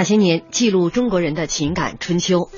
[0.00, 2.48] 那些年，记录中国人的情感春秋。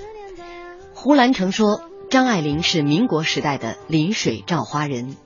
[0.95, 5.17] 胡兰成说，张爱玲是民国时代的临水照花人。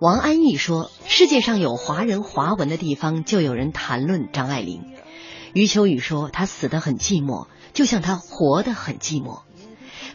[0.00, 4.82] 王安忆说，世界上有华人华文的地方，就有人谈论张爱玲。
[5.52, 9.42] 余秋雨说，她死得很寂寞，就像她活得很寂寞。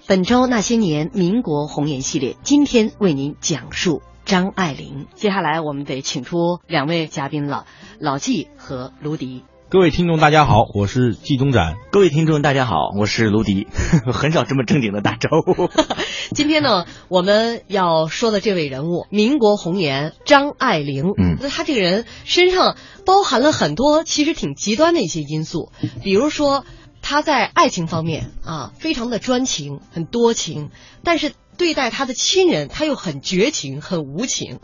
[0.06, 5.08] 本周那些年民国红颜系列，今天为您讲述张爱玲。
[5.16, 7.66] 接下来我们得请出两位嘉宾了，
[8.00, 9.46] 老纪和卢迪。
[9.70, 11.76] 各位听众，大家好，我是季东展。
[11.92, 13.68] 各位听众，大家好，我是卢迪。
[14.14, 15.70] 很少这么正经的打招呼。
[16.34, 21.08] 今天呢，我们要说的这位人物，民国红颜张爱玲。
[21.18, 25.70] 嗯，那她这个人身上包含了很多其实挺极端的一些因素，
[26.02, 26.64] 比如说
[27.02, 30.70] 她在爱情方面啊，非常的专情，很多情，
[31.04, 34.60] 但是对待他的亲人，他又很绝情，很无情。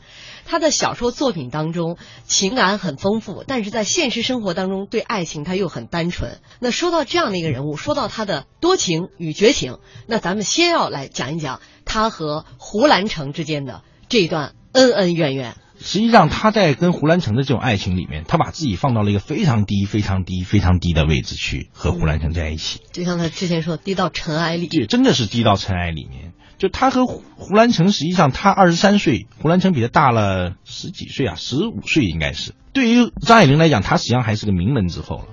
[0.45, 6.39] 他的小说作品当中情感很丰富，但是在现实生活当中对爱情他又很单纯。
[6.59, 15.55] 那说到这样的一个人物，说到他的多情与绝情，那咱们先要来讲一讲他和胡兰成之间的这一段恩恩怨怨。
[15.79, 22.79] 实际上，他在跟胡兰成的这种爱情里面，他把自己放到了一个非常低、非常低、非常低的位置去和胡兰成在一起。
[22.93, 24.67] 就像他之前说，低到尘埃里。
[24.67, 26.33] 对，真的是低到尘埃里面。
[26.63, 32.55] 就他和胡兰成，实际上他二十三岁，胡兰成比他大了十几岁啊，十五岁应该是。
[32.71, 35.25] 对于张爱玲来讲，她实际上还是个名门之后了。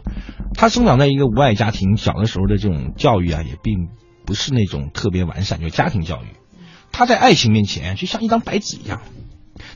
[0.55, 3.91] 她生长在一个无爱家庭，小的时候的这种教育啊，也并
[4.27, 6.27] 不是那种特别完善，就家庭教育。
[6.91, 9.01] 她在爱情面前就像一张白纸一样。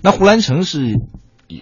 [0.02, 0.96] 那胡兰成是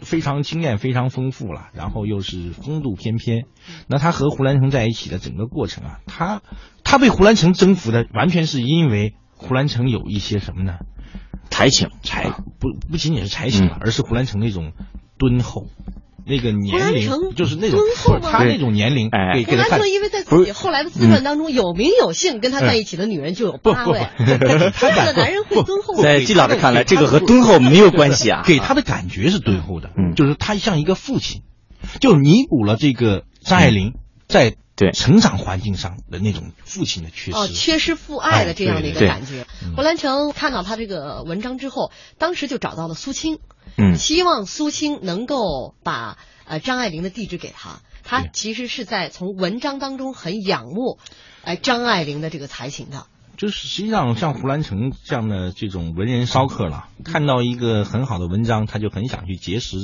[0.00, 3.44] 非常经验非常丰富了，然后又是风度翩翩。
[3.88, 6.40] 那他和胡兰成在一起的整个过程啊，他
[6.82, 9.12] 他被胡兰成征服的，完全是因为。
[9.42, 10.78] 胡兰成有一些什么呢？
[11.50, 14.72] 才情，才不不仅仅是才情了，而是胡兰成那种
[15.18, 15.66] 敦厚，
[16.26, 17.78] 那个年龄就是那种
[18.22, 19.10] 他那种年龄。
[19.10, 24.06] 哎，胡兰成因为在自己后来的自传当中有名有姓，跟他在一起的女人就有八位。
[24.72, 26.02] 他的男人会敦厚。
[26.02, 28.42] 在季老师看来，这个和敦厚没有关系啊。
[28.46, 31.42] 给他的感觉是敦厚的，就是他像一个父亲，
[32.00, 33.92] 就弥补了这个张爱玲
[34.26, 34.54] 在。
[34.82, 34.92] 对。
[34.92, 39.46] 成长环境上的那种父亲的缺失，哦，缺失父爱的这样的一个感觉。
[39.76, 43.38] 胡兰成看到他这个文章之后，当时就找到了苏青，
[43.76, 47.80] 嗯，希望苏青能够把呃张爱玲的地址给他。
[48.02, 50.98] 他其实是在从文章当中很仰慕，
[51.44, 53.06] 哎张爱玲的这个才情的。
[53.36, 59.76] 就是实际上像胡兰成这样的这种文人骚客了，看到一个很好的文章，他就很想去结识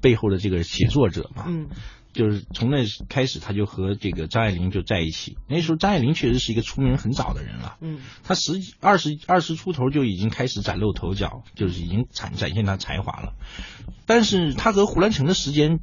[0.00, 1.68] 背后的这个写作者嘛，嗯。
[2.14, 5.36] 就是从那开始，他就和这个张爱玲就在一起。
[5.48, 13.34] 那时候张爱玲确实是一个出名很早的人了，嗯，她十二十二十出头就已经开始崭露头角，就是已经展展现她才华了。
[14.06, 15.80] 但是她和胡兰成的时间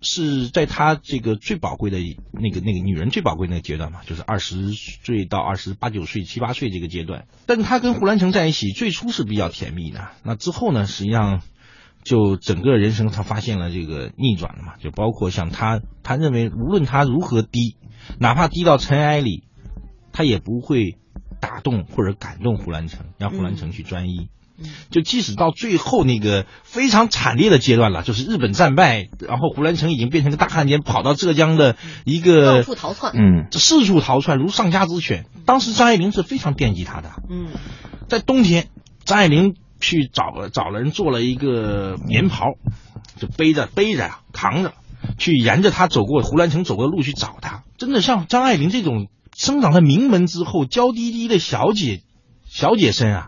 [0.00, 1.98] 是在她这个最宝贵的
[2.32, 7.26] 那个那个女人最宝贵那个阶段嘛，就是二十岁到二十八九岁七八岁这个阶段。
[7.44, 10.08] 但是她跟胡兰成在一起，最初是比较甜蜜的。
[10.24, 11.42] 那之后呢，实际上。
[12.04, 14.72] 就整个人生，他发现了这个逆转了嘛？
[14.80, 17.76] 就包括像他，他认为无论他如何低，
[18.18, 19.44] 哪怕低到尘埃里，
[20.12, 20.98] 他也不会
[21.40, 24.28] 打动或者感动胡兰成，让胡兰成去专一。
[24.90, 35.26] 就即使到最后那个非常惨烈的阶段了，就是日本战败，然后胡兰成已经变成个大汉奸，跑到浙江的一个到处逃窜，嗯，四处逃窜如丧家之犬。
[35.46, 37.48] 当时张爱玲是非常惦记他的，嗯，
[38.08, 38.66] 在冬天，
[39.04, 39.54] 张爱玲。
[39.82, 42.54] 去找了找了人做了一个棉袍，
[43.18, 44.72] 就背着背着啊扛着，
[45.18, 47.64] 去沿着他走过胡兰成走过的路去找他。
[47.76, 52.02] 真的像张爱玲这种生长在名门之后娇滴滴的小姐
[52.46, 53.24] 小姐身啊，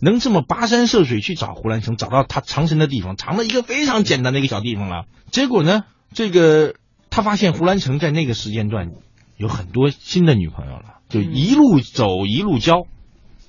[0.00, 5.04] 能这么跋山涉水去找胡兰成，找到他藏身的地方，藏了一个非常简单的一个小地方了。
[5.30, 5.84] 结果呢，
[6.14, 6.74] 这个
[7.10, 8.92] 他发现胡兰成在那个时间段
[9.36, 12.86] 有很多新的女朋友了，就一路走一路交。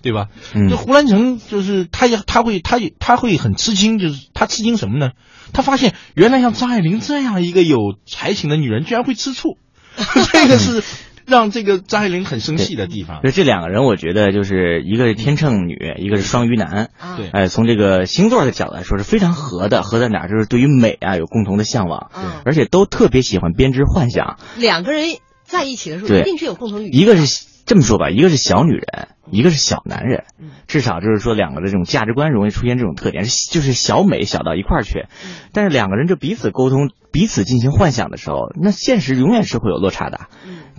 [0.01, 0.27] 对吧？
[0.69, 5.11] 这胡兰成就是他，也他会，他也他会很吃惊，就是他吃惊什么呢？
[5.51, 9.57] 他发现原来像张爱玲这样一个有才情的女人，居然会吃醋，
[10.31, 10.83] 这个是
[11.25, 13.21] 让这个张爱玲很生气的地方。
[13.23, 16.89] 就这两个人，我觉得就是一个是天秤女，一个是双鱼男。
[17.17, 20.29] 对，哎，从这个星座的角度来说是非常合的，合在哪儿？
[20.29, 22.11] 就是对于美啊有共同的向往，
[22.45, 24.37] 而且都特别喜欢编织幻想。
[24.55, 25.05] 两个人
[25.43, 26.95] 在一起的时候，一定是有共同语言。
[26.95, 29.09] 一个是这么说吧，一个是小女人。
[29.31, 30.23] 一个是小男人，
[30.65, 35.05] 至少就是说两个的这种价值观容易出现这种特点，就是小美小到一块儿去，
[35.53, 40.21] 但是两个人就彼此沟通、彼此进行幻想的时候，那现实永远是会有落差的，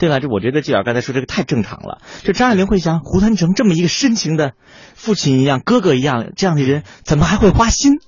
[0.01, 0.19] 对吧？
[0.19, 2.03] 这我觉得季老刚才说这个太正常了。
[2.25, 4.55] 就张爱玲会想，胡兰成这么一个深情的
[4.95, 8.01] 父亲一样、哥哥一样这样的人，怎么还会花心，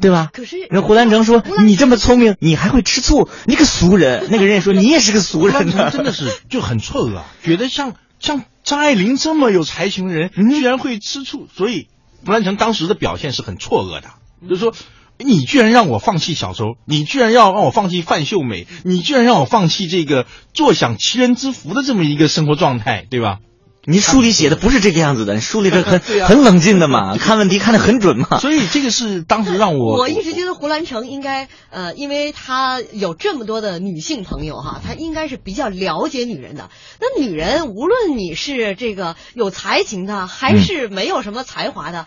[0.00, 0.30] 对吧？
[0.32, 3.28] 可是那胡兰成说：“你这么聪明，你还会吃醋？
[3.46, 8.44] 你个俗人！”那个人也说：“你也是个俗人。”真的是就很错愕，觉得像像。
[8.66, 11.86] 张爱玲这么有才情的人，居然会吃醋，所以
[12.24, 14.08] 胡兰成当时的表现是很错愕的，
[14.48, 14.74] 就是说，
[15.18, 23.38] 你居然让我放弃小周，你居然要让我放弃范秀美，你居然让我放弃这个坐享其人之福的这么一个生活状态，对吧？
[23.86, 28.38] 你书里写的不是这个样子的， 书里的很很冷静的嘛，看问题看得很准嘛。
[28.40, 36.70] 所以这个是当时让我我一直觉得胡兰成应该呃，因为他有这么多的女性朋友哈，他应该是比较了解女人的。
[37.00, 42.06] 那女人无论你是这个有才情的，还是没有什么才华的，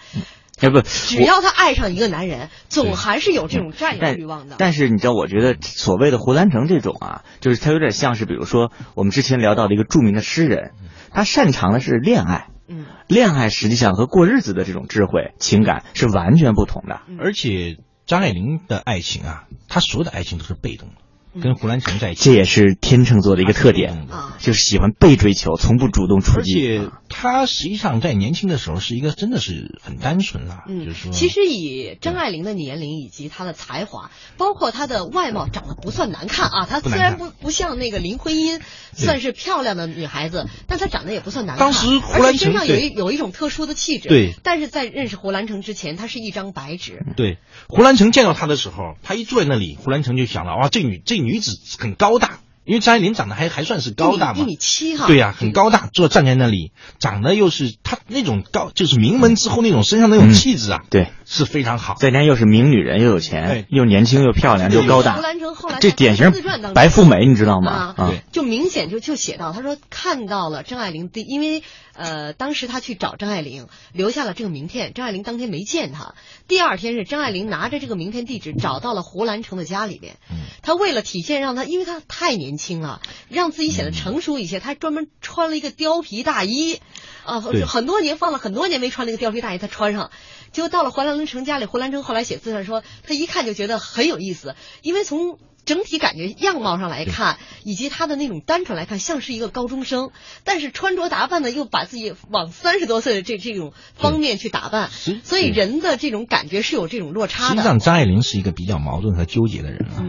[0.61, 4.55] 哎不，只要她爱上一个男人，总还是有这种占有欲望的。
[4.59, 10.71] 但是你知道，我觉得所谓的胡兰成这种啊，就是他有点像是，比如说我们之前聊到的一个著名的诗人。
[11.11, 17.01] 他擅长的是恋爱，嗯，恋爱实际上和过日子的这种智慧、情感是完全不同的。
[17.19, 20.95] 而且张爱玲的爱情啊，她所有的爱情都是被动的。
[21.41, 26.77] 跟胡兰成在一起，这也是天秤座的一个特点啊，就是喜欢被追求，从不主动出击。
[26.77, 36.65] 而且他实际上在年轻的时候是一个真的是很单纯了，就是说，其实以张爱玲的年龄以及她的才华，包括她的外貌，长得不算难看啊。
[36.65, 38.59] 她虽然不不像那个林徽因，
[38.93, 41.65] 算是漂亮的女孩子，但她长得也不算难看。
[41.65, 44.09] 当时胡兰成身上有一有一种特殊的气质。
[44.09, 47.05] 对，但是在认识胡兰成之前，她是一张白纸。
[47.15, 47.37] 对，
[47.67, 51.89] 胡兰成见到她的时候，她一坐在那里，胡兰成就想了，哇，这女这女子很。
[51.99, 52.39] 高大，
[52.69, 55.07] 因为张爱玲长得还还算是高大嘛，一米七哈。
[55.07, 61.95] 对呀，很高大，坐站在那里，长得又是她那种高，就是名门之后那种身上那种气质啊，对，是非常好。
[61.95, 65.15] 再加又是名女人，又有钱，又年轻又漂亮又高大。
[65.15, 66.31] 胡兰成后来这典型
[66.75, 67.95] 白富美，你知道吗？
[67.97, 71.63] 啊，就明显就就写到，他说看到了张爱玲的，因为。
[71.95, 74.93] 呃，当时他去找张爱玲，留下了这个名片。
[74.93, 76.13] 张爱玲当天没见他。
[76.47, 80.15] 第二天是张爱玲拿着这个名片地址找到了胡兰成的家里面。
[80.61, 86.79] 他为了体现让他，因为他太年轻了，让自己显得成熟一些，他专门穿了一个貂皮大衣，
[87.23, 90.11] 啊，很多年放了很多年没穿那个貂皮大衣，他穿上。
[90.51, 95.39] 结果到了胡兰成家里，胡兰成后来写字上说，他一看就觉得很有意思，因为从。
[95.65, 100.09] 整体感觉样貌上来看，以及他的那种单纯来看，像是一个高中生，
[100.43, 104.89] 但是穿着打扮呢，又把自己往三十多岁的这这种方面去打扮，
[105.23, 107.49] 所以人的这种感觉是有这种落差的。
[107.49, 110.01] 实际上，张爱玲是一个比较矛盾和纠结的人啊。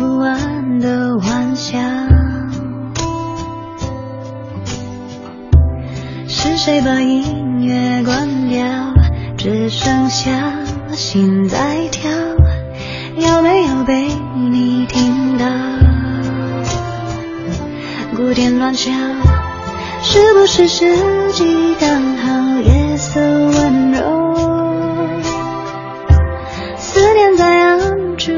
[0.00, 1.78] 不完的玩笑，
[6.26, 8.64] 是谁把音乐关掉？
[9.36, 10.30] 只剩下
[10.92, 12.10] 心在跳，
[13.18, 14.08] 有没有被
[14.50, 15.44] 你听到？
[18.16, 18.90] 鼓点乱敲，
[20.00, 20.96] 是不是时
[21.34, 22.58] 机刚好？
[22.62, 24.34] 夜色温柔，
[26.78, 28.30] 思念在暗处。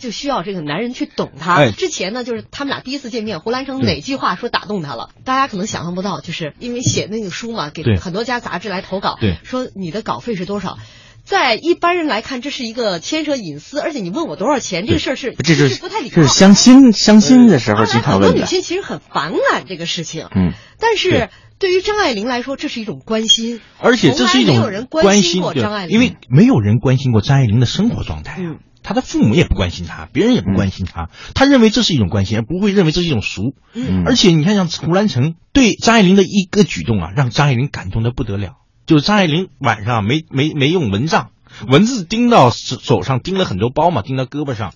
[0.00, 1.70] 就需要这个男人去懂他。
[1.70, 5.10] 之前呢，就是他们俩第一次见面，胡兰成哪句话说打动他了？
[5.24, 10.78] 大家可能想象不到，就是因为写那个书嘛，给很多家杂志来投稿，说你的稿费是多少？
[11.22, 16.22] 在一般人来看，这是一个牵涉隐私，而且你问我多少钱，这个事儿是这是不太礼貌。
[16.22, 18.26] 是相亲相亲的时候经常问的。
[18.28, 21.28] 很多女性其实很反感这个事情，嗯，但是
[21.60, 28.56] 对于张爱玲来说，这是一种关心，而且这是一种关心过张爱玲，因为没有人关心过张爱玲的生活状态啊。
[28.82, 33.54] 他的父母也不关心他，别人也不关心他，他认为这是一种关心，而不会认为这是一种俗。
[33.74, 38.54] 嗯，而且你看，像胡兰成对张爱玲的一个举动啊，让张爱玲感动的不得了。
[38.86, 41.32] 就是张爱玲晚上没没没用蚊帐，
[41.68, 44.72] 蚊子叮到手手上，叮了很多包嘛，叮到胳膊上。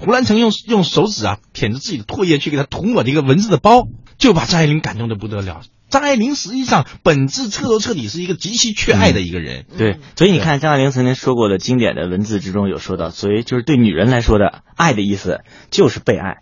[0.00, 3.86] 胡兰成用用手指啊舔着自己的唾液去给他涂抹这个蚊子的包，
[4.18, 5.60] 就把张爱玲感动的不得了。
[5.94, 9.64] 张爱玲实际上本质彻头彻底是一个极其缺爱的一个人。
[9.78, 16.38] 对，所以你看张爱玲曾经说过的经典的文字之中有说到，所以就是对女人来说的爱的意思就是被爱，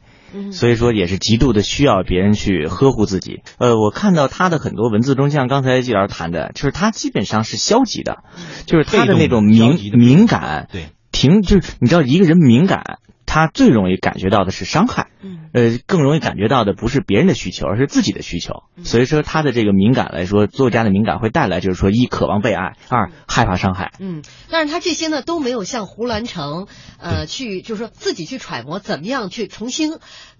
[0.52, 3.42] 所以说也是极度的需要别人去呵护自己。
[3.59, 8.25] 呃，我看到她的很多文字中，像刚才季老师谈的，就是她基本上是消极的，
[8.64, 13.00] 就是她的那种敏敏感，对，停，就是你知道一个人敏感。
[13.32, 18.64] 他最容易感觉到的是伤害，嗯，呃，更容易感觉到的不是别人的需求，而是自己的需求。
[18.84, 23.94] 所以说，他的这个敏感来说，作家的敏感会带来，就是说，一渴望被爱，二害怕伤害。
[24.00, 26.66] 嗯，但是他这些呢都没有像胡兰成，
[26.98, 29.92] 呃，去就是说自己去揣摩怎么样去重新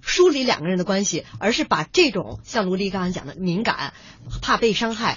[0.03, 3.95] 梳理两个人的关系，而是把这种像卢丽刚才讲的敏感、
[4.43, 5.17] 怕被伤害，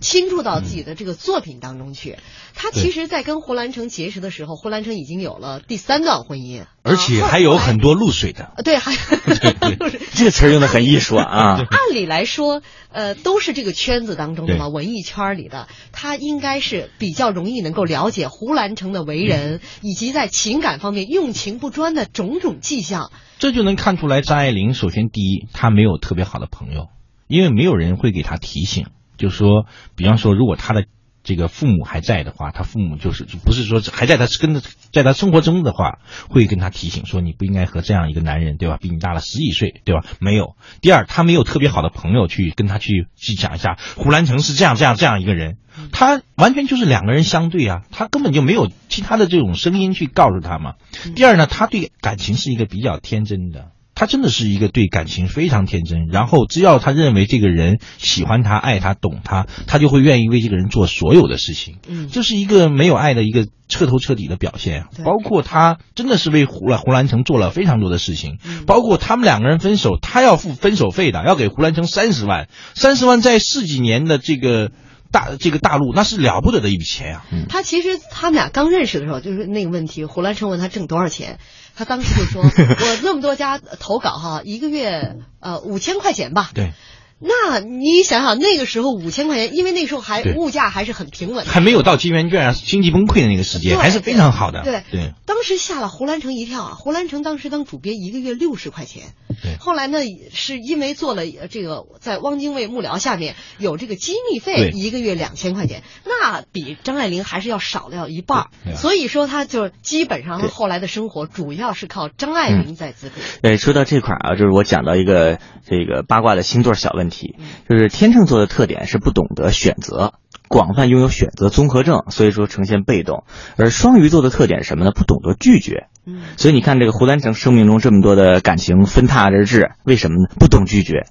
[0.00, 2.16] 倾注到自己的这个作品当中去。
[2.54, 7.22] 他其实，在跟胡兰成结识的时候，胡兰成已经有了第三段婚姻，而且。
[7.22, 8.94] 还有很多露水的，对，还
[10.14, 11.58] 这个词用的很艺术 啊。
[11.58, 12.62] 按理来说，
[12.92, 23.10] 呃，都是这个圈子当中的嘛，文艺圈里的，他应该是比较容易能够了解胡兰成的为人，以及在情感方面用情不专的种种迹象。
[23.38, 26.88] 这就能看出来，张爱玲首先第一，她没有特别好的朋友，
[27.28, 30.84] 因为没有人会给她提醒，就说，比方说，如果她的。
[31.26, 38.78] 这个父母还在的话，他父母就是不是说还在他跟着在他生活中的话，会跟他提醒说你不应该和这样一个男人，对吧？
[38.80, 40.04] 比你大了十几岁，对吧？
[40.20, 40.54] 没有。
[40.80, 45.56] 第二，他没有特别好的朋友去跟他去去讲一下，胡兰成是这样这样这样一个人，
[45.90, 50.74] 他完全就是两个人相对啊，他根本就没有其他的这种声音去告诉他嘛。
[51.16, 53.72] 第二呢，他对感情是一个比较天真的。
[53.96, 61.78] 他真的是一个对感情非常天真，然后只要他认为这个人喜欢他、爱他、懂他，他就会愿意为这个人做所有的事情。
[61.88, 64.84] 嗯，这是一个没有爱的一个彻头彻底的表现。
[65.02, 74.70] 包括他真的是为胡兰胡兰成做了非常多的事情，包括他们两个人分手，他要付分手费的，要给胡兰成三十万，三十万在十几年的这个。
[75.12, 77.24] 大这个大陆那是了不得的一笔钱呀！
[77.48, 80.04] 他其实他们俩刚认识的时候，就是那个问题。
[80.04, 81.38] 胡兰成问他挣多少钱，
[81.76, 86.72] 他当时就说：“我那么多家投稿哈，一个月呃五千块钱吧。”对。
[87.18, 94.62] 那你想想，那个时候五千块钱，因为那时候还物价还是很平稳，还没有到金圆券啊经济崩溃的那个时间，还是非常好的。
[94.62, 96.74] 对对，当时吓了胡兰成一跳啊！
[96.78, 99.56] 胡兰成当时当主编一个月六十块钱，对。
[99.58, 99.98] 后来呢，
[100.32, 108.48] 是因为做了这个在汪精卫幕僚下面有这个机密费，一个月两千块钱，那比张爱玲还是要少了一半。
[108.74, 113.14] 所以说，他就基本上后来的生活主要是靠张爱玲在资助。
[113.40, 117.06] 对，说到这块啊，就是我讲到一个这个八卦的星座小问题。
[117.06, 117.36] 问题
[117.68, 120.14] 就是天秤座的特点是不懂得选择，
[120.48, 123.24] 广泛拥有选择综合症，所以说呈现被动；
[123.56, 124.90] 而双鱼座的特点是什么呢？
[124.90, 125.86] 不懂得拒绝。
[126.06, 130.28] 嗯，所以你看这个胡兰成生命中这么多的感情分沓而至，为什么呢？
[130.38, 131.06] 不懂拒绝。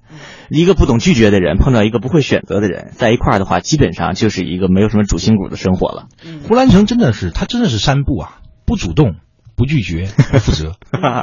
[0.49, 6.05] 一个不懂拒绝的人碰到一个不会选择的人，在一块儿的话，基本上就是一个没有什么主心骨的生活了。
[6.47, 9.15] 胡兰成真的是他真的是三不啊，不主动。
[9.55, 10.75] 不拒绝， 不负责。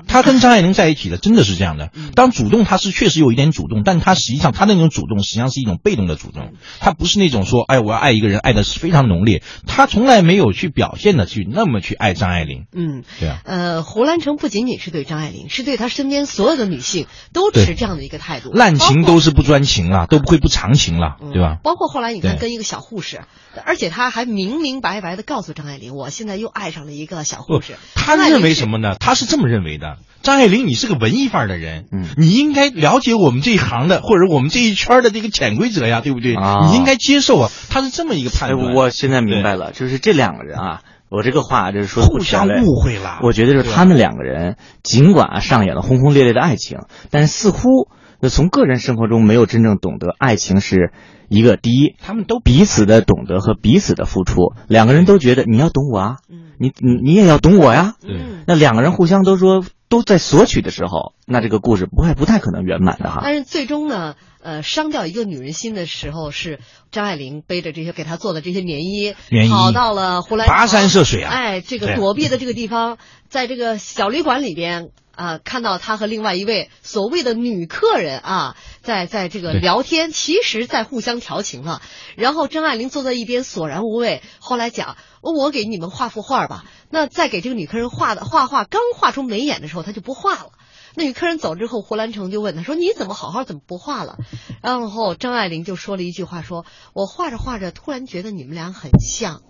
[0.07, 1.91] 他跟张爱玲在一起的真的是这样的。
[2.15, 6.53] 当主动，他是确实有一点主动，但他实际上他那种主动实际上是一种被动的主动。
[6.81, 9.43] 他不是那种说，哎，我要爱一个人，爱的是非常浓烈。
[9.67, 12.65] 他从来没有去表现的去那么去爱张爱玲。
[12.73, 13.41] 嗯，对啊。
[13.45, 18.51] 呃，胡兰成不仅仅是对张爱玲，是对他身边所有的女性都持这样的一个态度。
[18.53, 21.59] 滥情都是不专情了，都不会不长情了，对吧？
[21.63, 23.21] 包括后来你看跟一个小护士，
[23.67, 27.77] 而且他还明明白白的告诉张爱玲，我现在又爱上了一个小护士。
[27.95, 28.22] 他。
[28.29, 28.97] 认为什么呢？
[28.99, 29.97] 他是这么认为的。
[30.23, 36.37] 张爱玲，你是个文艺范儿的人，嗯，你应该了解我们这一行的，或者我们这一圈的这个潜规则呀，对不对？
[36.37, 37.51] 啊，你应该接受啊。
[37.71, 38.73] 他是这么一个判断。
[38.73, 43.19] 我现在明白了，就是这两个人啊，我这个话就是说互相误会了。
[43.23, 46.79] 我觉得是他们两个人，尽管上演了轰轰烈烈的爱情，
[47.11, 47.89] 但是似乎
[48.29, 50.93] 从个人生活中没有真正懂得爱情是。
[51.29, 56.17] 一个第一，他们都彼此的懂得和彼此的付出，两个人都觉得你要懂我啊，
[56.59, 57.95] 你你你也要懂我呀。
[58.07, 63.23] 嗯，那两个人互相都说都在索取的时候，那这个故事不太不太可能圆满的哈。
[63.25, 66.59] 但是最终呢，呃，伤掉一个女人心的时候，是
[66.91, 71.33] 张爱玲背着这些给她做的这些棉衣棉衣，跑到了湖南跋山涉水啊！
[71.33, 72.99] 哎，这个躲避的这个地方，
[73.31, 74.91] 在这个小旅馆里边。
[75.15, 81.83] 啊，看到他和另外一位所谓的女客人啊，在在这个聊天，其实在互相调情了。
[82.17, 84.23] 然后张爱玲坐在一边索然无味。
[84.39, 86.65] 后来讲，我给你们画幅画吧。
[86.91, 90.53] 那在给这个女客人画的画画，刚画出眉眼的时候，她就不画了。
[90.95, 94.19] 那女客人走之后，胡兰成就问她说：“你怎么好好怎么不画了？”
[94.63, 96.65] 然后张爱玲就说了一句话：“说
[96.95, 99.43] 我画着画着，突然觉得你们俩很像。”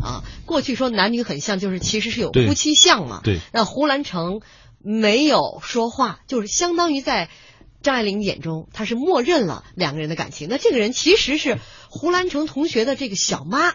[0.00, 3.20] 啊，过去说男女很像，就是其实是有夫妻相嘛。
[3.24, 3.38] 对。
[3.52, 4.40] 那胡兰成。
[4.86, 7.28] 没有说话，就是相当于在
[7.82, 10.46] 张爱玲眼中，她是默认了两个人的感情。
[10.48, 11.58] 那这个人其实是
[11.90, 13.72] 胡兰成同学的这个小妈，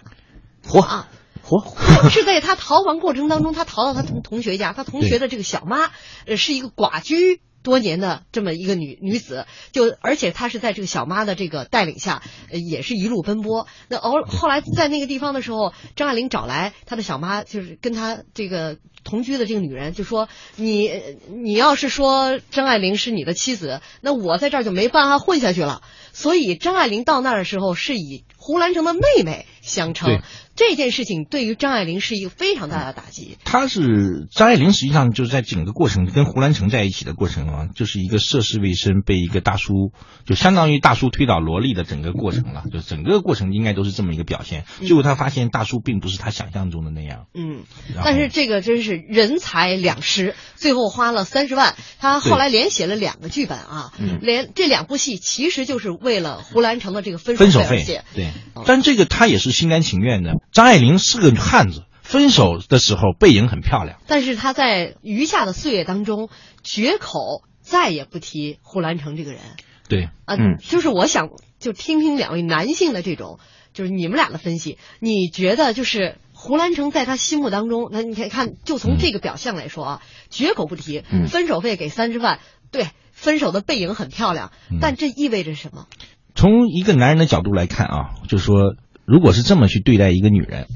[0.65, 1.09] 嚯啊
[1.45, 5.91] 嚯，是在他逃亡过程当中，他逃到他同同学家，他同学的这个小妈，
[6.25, 7.41] 呃，是一个寡居。
[7.63, 13.67] 多年的这么一个女女子，就而且她是在这个小妈的这个带领下，也是一路奔波。
[13.87, 18.79] 那偶后来在那个地方的时候，张爱玲找来她的小妈，就是跟她这个
[19.11, 20.89] 同居的这个女人，就说：“你
[21.27, 25.81] 你要是说张爱玲是你的妻子，那我在这儿就没办法混下去了。”
[26.13, 30.21] 所以张爱玲到那儿的时候是以胡兰成的妹妹相称。
[30.53, 33.37] 这件事情对于张爱玲是一个非常大的打击。
[33.45, 39.91] 她是张爱玲，实际上就是在整个过程跟胡兰成在一起的过程啊，就是一个涉世未深，被一个大叔，
[40.25, 42.63] 就相当于大叔推倒萝莉的整个过程了。
[42.71, 44.65] 就整个过程应该都是这么一个表现。
[44.81, 47.27] 结果他发现大叔并不是他想象中的那样。
[47.33, 47.63] 嗯，
[48.03, 51.75] 但是这个真是人财两失，最后花了三十万。
[51.97, 58.03] 他后来连写了两个剧本啊，连这两部戏其实就是为了胡兰成的这个分手费写。
[58.13, 58.31] 对，
[58.65, 60.35] 但这个他也是心甘情愿的。
[60.51, 66.29] 张爱玲是个汉子，分手的时候背影很漂亮，但是她在余下的岁月当中
[66.63, 69.39] 绝口再也不提胡兰成这个人。
[69.87, 71.29] 对，啊，就是我想
[71.59, 73.39] 就听听两位男性的这种，
[73.73, 74.77] 就是你们俩的分析。
[74.99, 82.39] 你觉得就是胡兰成在他心目当中，那你可以看，就从这个表象来说啊，绝口不提，分手费给三十万，
[82.71, 85.87] 对，分手的背影很漂亮，但这意味着什么？
[86.35, 88.75] 从一个男人的角度来看啊，就是说。
[89.05, 90.67] 如果是这么去对待一个女人，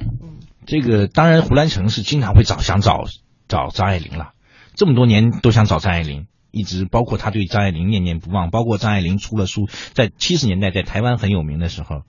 [0.65, 3.05] 这个当然胡兰成是经常会找想找
[3.47, 4.33] 找张爱玲了，
[4.73, 12.01] 这么多年都想找张爱玲，一直包括他对张爱玲念念不忘，包括张爱玲出了书，在七十年代在台湾很有名的时候，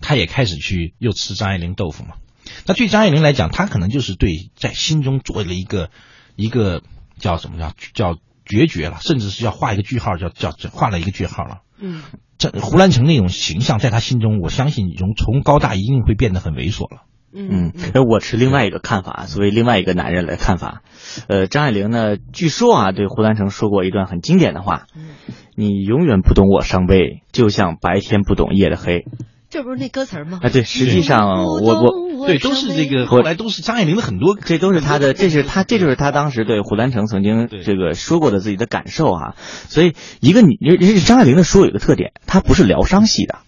[0.00, 2.14] 他也开始去又吃张爱玲豆腐嘛。
[2.66, 5.90] 那对张爱玲来讲，他可能就是对在心中做了一个
[6.34, 6.82] 一个
[7.18, 11.58] 叫什么叫叫决绝了，甚至是要画一个句号，叫叫画了一个句号了。
[11.78, 12.02] 嗯。
[12.38, 17.02] 这胡兰成那种形象，在他心中，我相信从从高大一定会变得很猥琐了。
[17.34, 20.82] 嗯，而我持另外一个看法，作为另外一个男人来看法，
[21.26, 24.86] 呃，张爱玲呢，据说啊，对胡兰成说过一段很经典的话
[25.56, 29.04] ：“你永远不懂我伤悲，就像白天不懂夜的黑。”
[29.50, 30.40] 这不是那歌词吗？
[30.42, 39.34] 啊，对，实际上我我对都是这个，后来都是张爱玲的很多，这都是她的，这是她，这就是她当时对胡兰成曾经这个说过的自己的感受啊。
[39.68, 40.58] 所以，一个女，
[41.00, 43.38] 张爱玲的书有一个特点，她不是疗伤系的，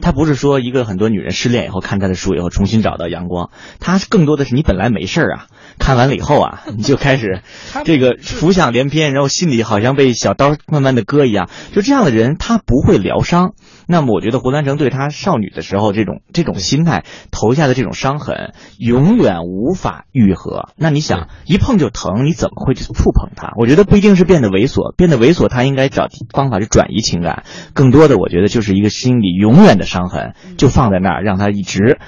[0.00, 5.46] 她不是说一个很多女人失恋以后看她的书以后重新找到阳光，她更多的是你本来没事儿啊。
[5.78, 7.42] 看完了以后啊，你就开始
[7.84, 11.48] 这个浮想联翩，然后心里好像被小刀慢慢的割一样。
[11.72, 13.52] 就这样的人，他不会疗伤。
[13.90, 20.68] 那么，我觉得胡兰成对他少女的时候这种这种心态投下的这种伤痕，永远无法愈合。
[20.76, 23.50] 那你想，一碰就疼，你怎么会去触碰它？
[23.58, 27.42] 我觉得不一定是变得猥琐，变得猥琐，他应该找方法去转移情感。
[27.74, 31.98] 更多的，我觉得就是一个心里永远的伤痕，就放在那儿，让他一直。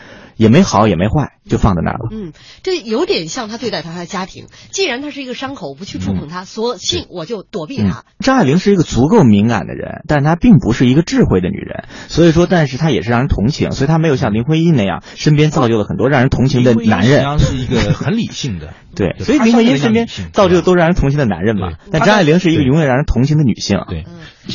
[0.43, 2.09] 也没好也没坏，就放在那儿了。
[2.11, 2.33] 嗯，
[2.65, 4.47] 这有点像他对待他的家庭。
[4.71, 8.05] 既然他是一个伤口，我不去触碰他，索性我就躲避他。
[8.19, 11.85] 张爱玲是一个足够敏感的人，但她并不是一个智慧的女人。
[12.09, 13.71] 所以说，但是她也是让人同情。
[13.71, 17.09] 所以她没有像林徽因那样，身边造就了很多让人同情的男人。
[17.09, 18.75] 实际上是一个很理性的。
[18.95, 21.73] 对，所以林徽因身边造就都让人同情的男人嘛。
[21.91, 23.79] 但张爱玲是一个永远让人同情的女性。
[23.89, 24.05] 对。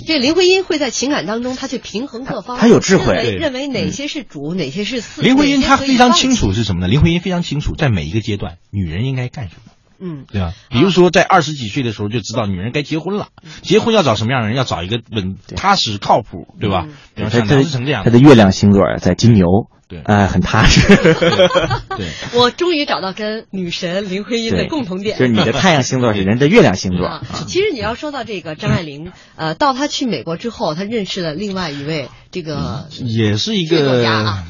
[0.05, 5.21] 这林徽因会在情感当中，她去平衡各方，她有智慧，认为哪些是主，哪些是次。
[5.21, 6.87] 林徽因她非常清楚是什么呢？
[6.87, 9.71] 林徽因非常清楚，在每一个阶段，女人应该干什么。
[9.99, 10.53] 嗯，对吧？
[10.69, 13.29] 比如说，在二十几岁的时候就知道女人该结婚了，
[13.63, 14.55] 结婚要找什么样的人？
[14.55, 16.87] 要找一个稳、踏实、靠谱，对吧？
[17.15, 18.03] 比如像梁思成这样。
[18.03, 19.45] 他的月亮星座在金牛。
[19.87, 20.81] 对，哎，很踏实。
[20.87, 25.17] 对， 我终于找到跟女神林徽因的共同点。
[25.17, 27.21] 就是你的太阳星座是人的月亮星座。
[27.47, 34.43] 其实你要说到这个张爱玲，呃，到她去美国之后，她认识了另外一位这个也是一个作家啊，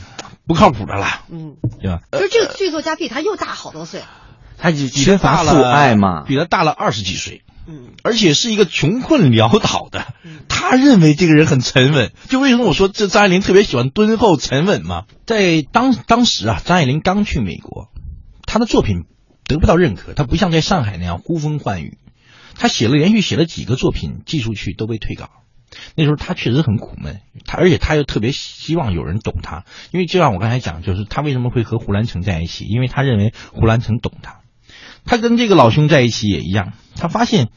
[0.47, 1.23] 不靠谱的啦。
[1.30, 2.00] 嗯，对吧？
[2.12, 4.02] 就是这个剧作家比她又大好多岁。
[4.60, 7.43] 他缺乏父爱嘛，比她大了二十几岁。
[7.67, 10.13] 嗯，而且是一个穷困潦倒的。
[10.47, 15.06] 他认为这个人很沉稳，就为什么我说这张爱玲特别喜欢敦厚沉稳嘛？
[15.25, 17.89] 在当当时啊，张爱玲刚去美国，
[18.45, 19.03] 她的作品
[19.45, 21.97] 得不到认可，她不像在上海那样呼风唤雨。
[22.56, 25.30] 她写了连续写了几个作品寄出去都被退稿。
[25.95, 34.37] 那时候他确实很苦闷，他而且他又特别希望有人懂他，因为就像我刚才讲，就是他为什么会和胡兰成在一起，因为他认为胡兰成懂他。
[35.07, 37.49] 他跟这个老兄在一起也一样，他发现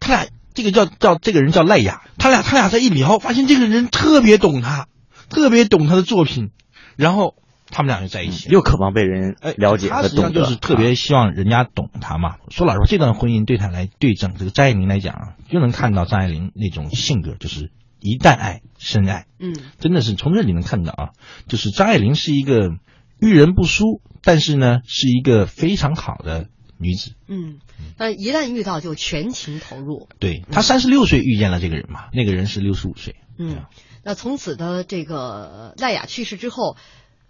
[0.00, 4.88] 他俩这个叫叫这个人叫赖雅，他俩他俩在一聊，发现这个人特别懂他，
[5.30, 6.50] 特别懂他的作品，
[6.96, 7.34] 然后。
[7.72, 12.34] 他们俩就在一起，又渴望被人了解他实际上就是特别希望人家懂他嘛。
[12.48, 19.26] 说老实话，这段婚姻对他来对整这个张爱玲来讲，就能看到张爱玲那种性格，就是一旦爱深爱。
[19.38, 21.08] 嗯，真的是从这里能看到啊，
[21.46, 22.70] 就是张爱玲是一个
[23.20, 26.48] 遇人不淑，但是呢是一个非常好的
[26.80, 27.12] 女子。
[27.28, 27.60] 嗯，
[27.96, 30.08] 那一旦遇到就全情投入。
[30.18, 33.14] 对他三十六岁遇见了这个人嘛，那个人是六十五岁。
[33.38, 33.64] 嗯，
[34.02, 36.76] 那从此的这个赖雅去世之后。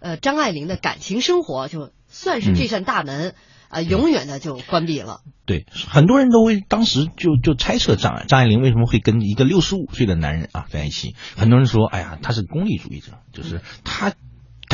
[0.03, 3.35] 呃，张爱玲的感情生活就算是这扇大门
[3.69, 5.21] 啊，永远的就关闭了。
[5.45, 11.15] 对，很多人都会当时就就猜测张张爱玲为什么会跟一个六十五岁的男人啊在一起。
[11.37, 14.15] 很多人说，哎呀，他是功利主义者，就是他。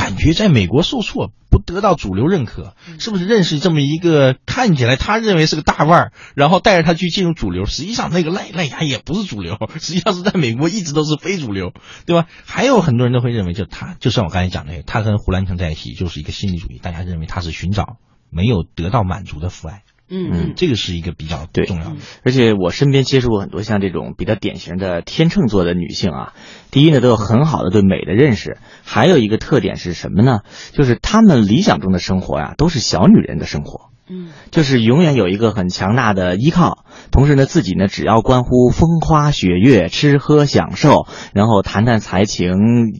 [0.08, 7.66] 感觉在美国受挫，不得到主流认可，是不是认识这么一个看起来他认为是个大腕儿，然后带着他去进入主流？
[7.66, 11.74] 实际上那个赖赖牙也不是主流， 实际上是在美国一直都是非主流，
[12.06, 12.26] 对吧？
[12.46, 17.98] 还有很多人都会认为，就他，就像我刚才讲的，他跟胡兰成在一起就是一个心理主义，大家认为他是寻找
[18.30, 19.82] 没有得到满足的父爱。
[20.10, 21.96] 嗯嗯，这个是一个比较重要的。
[22.24, 26.32] 而且我身边接触过很多像这种比较典型的天秤座的女性啊，
[26.70, 30.40] 第一呢都有很好的对美的认识，还有一个特点是什么呢？
[30.72, 33.88] 就是她们理想中的生活呀，都是小女人的生活。
[34.10, 42.54] 嗯，就是永远有一个很强大的依靠，同时呢，自己呢只要关乎风花雪月、吃喝享受，然后谈谈才情，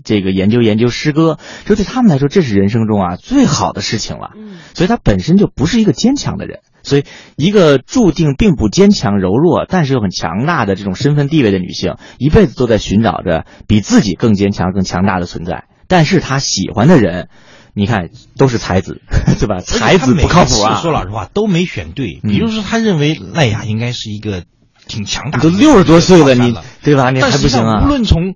[0.05, 4.33] 这个研究研究诗歌，这对他们来说，这是人生中啊最好的事情了。
[4.37, 7.05] 嗯，所以她本身就不是一个坚强的人，所以
[7.37, 17.29] 一个注定并不坚强柔弱，但是又很强大的这种身份地位的女性，一辈子都在寻找着比自己更坚强、更强大的存在，但是她喜欢的人。
[17.75, 19.03] 你看，都是才子，
[19.39, 19.61] 对吧？
[19.61, 20.81] 才子不靠谱啊！
[20.83, 22.19] 说老实话，都没选对。
[22.25, 24.43] 比如说，他认为赖雅应该是一个
[24.89, 27.11] 挺强大，都六十多岁了，你对吧？
[27.11, 27.85] 你还不行啊！
[27.85, 28.35] 无论从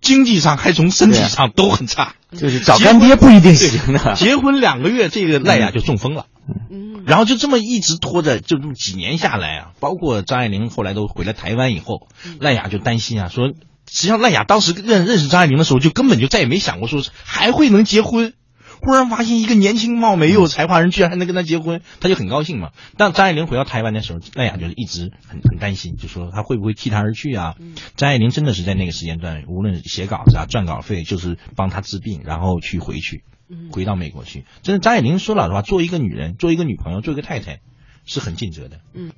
[0.00, 4.14] 经济上还从身体上都很差，就是找干爹不一定行的。
[4.16, 6.26] 结婚两个月，这个赖雅就中风了，
[6.70, 12.08] 嗯，然后就这么一直拖着，就这么几年下来啊，包括张爱玲后来都回了台湾以后，
[12.40, 13.54] 赖雅就担心啊，说实
[13.86, 18.34] 际上赖雅当时认认识张爱玲的时候，就根本就再也没想过说还会能结婚。
[18.82, 22.72] 忽然发现一个年轻貌美又有才华人，居然还能跟他结婚，他就很高兴嘛。
[22.98, 27.54] 但张爱玲回到台湾的时候，赖雅就是一直很很担心，就说他会不会弃他而去啊？
[27.96, 33.22] 张爱玲真的是在那个时间段，无论写稿子啊、赚稿费，就是帮他治病，然后去回去，
[33.70, 34.44] 回到美国去。
[34.62, 37.60] 真的，张爱玲说老实话，做一个女人，做一个女朋友，做一个太太，
[38.04, 38.80] 是很尽责的。
[38.92, 39.12] 嗯。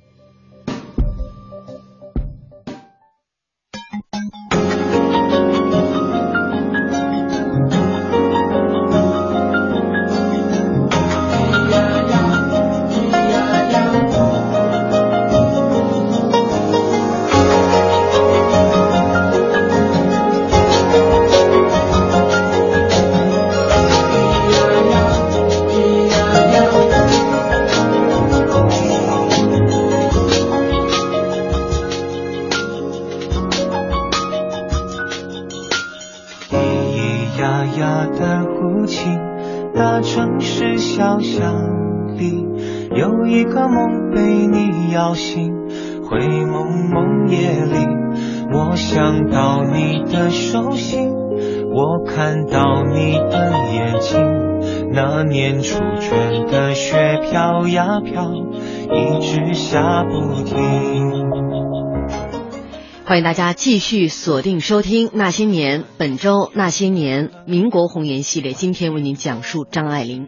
[63.07, 70.27] 欢迎大家继续锁定收听《那些年》，本周《那些年》民国红颜系列，今天为您讲述张爱玲。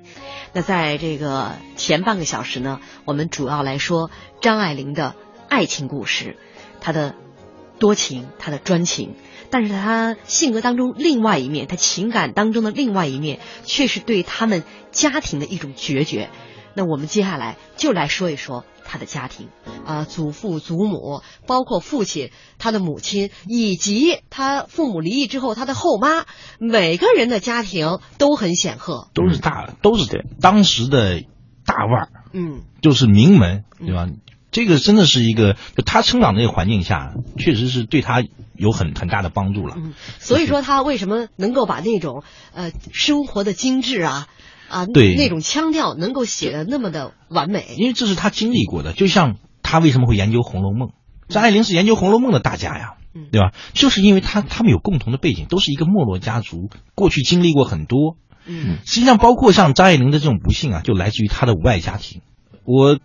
[0.53, 5.13] 那在这个前半个小时呢，我们主要来说张爱玲的
[5.49, 6.37] 爱情故事，
[6.79, 7.15] 她的
[7.79, 9.13] 多情，她的专情，
[9.49, 16.29] 但是她性格当中另外一面，她情感当中的另外一面，却是对他们家庭的一种决绝。
[16.75, 18.63] 那我们接下来就来说一说。
[18.89, 19.49] 他的家庭
[19.85, 26.25] 啊，祖父、祖母，包括父亲、他的母亲，以及他父母离异之后他的后妈，
[26.59, 31.21] 每个人的家庭都很显赫，都是大，都是当时的
[31.65, 34.07] 大腕儿，嗯，就是名门，对吧？
[34.51, 38.23] 这个真的是一个，就他成长那个环境下，确实是对他
[38.55, 39.75] 有很很大的帮助了。
[39.77, 42.23] 嗯，所以说他为什么能够把那种
[42.55, 44.27] 呃生活的精致啊
[44.69, 47.65] 啊对那种腔调能够写的那么的完美？
[47.77, 50.89] 因为这是他经历过的，就像他为什么会研究《红楼梦》，
[51.27, 52.93] 张爱玲是研究《红楼梦》的大家呀，
[53.31, 53.51] 对吧？
[53.73, 58.17] 就是因为他他们有共同的背景，都是一个没落家族，过去经历过很多。
[58.45, 62.21] 嗯，实际上包括像张爱玲的这种不幸啊，就来自于她的无爱家庭。
[62.63, 62.99] 我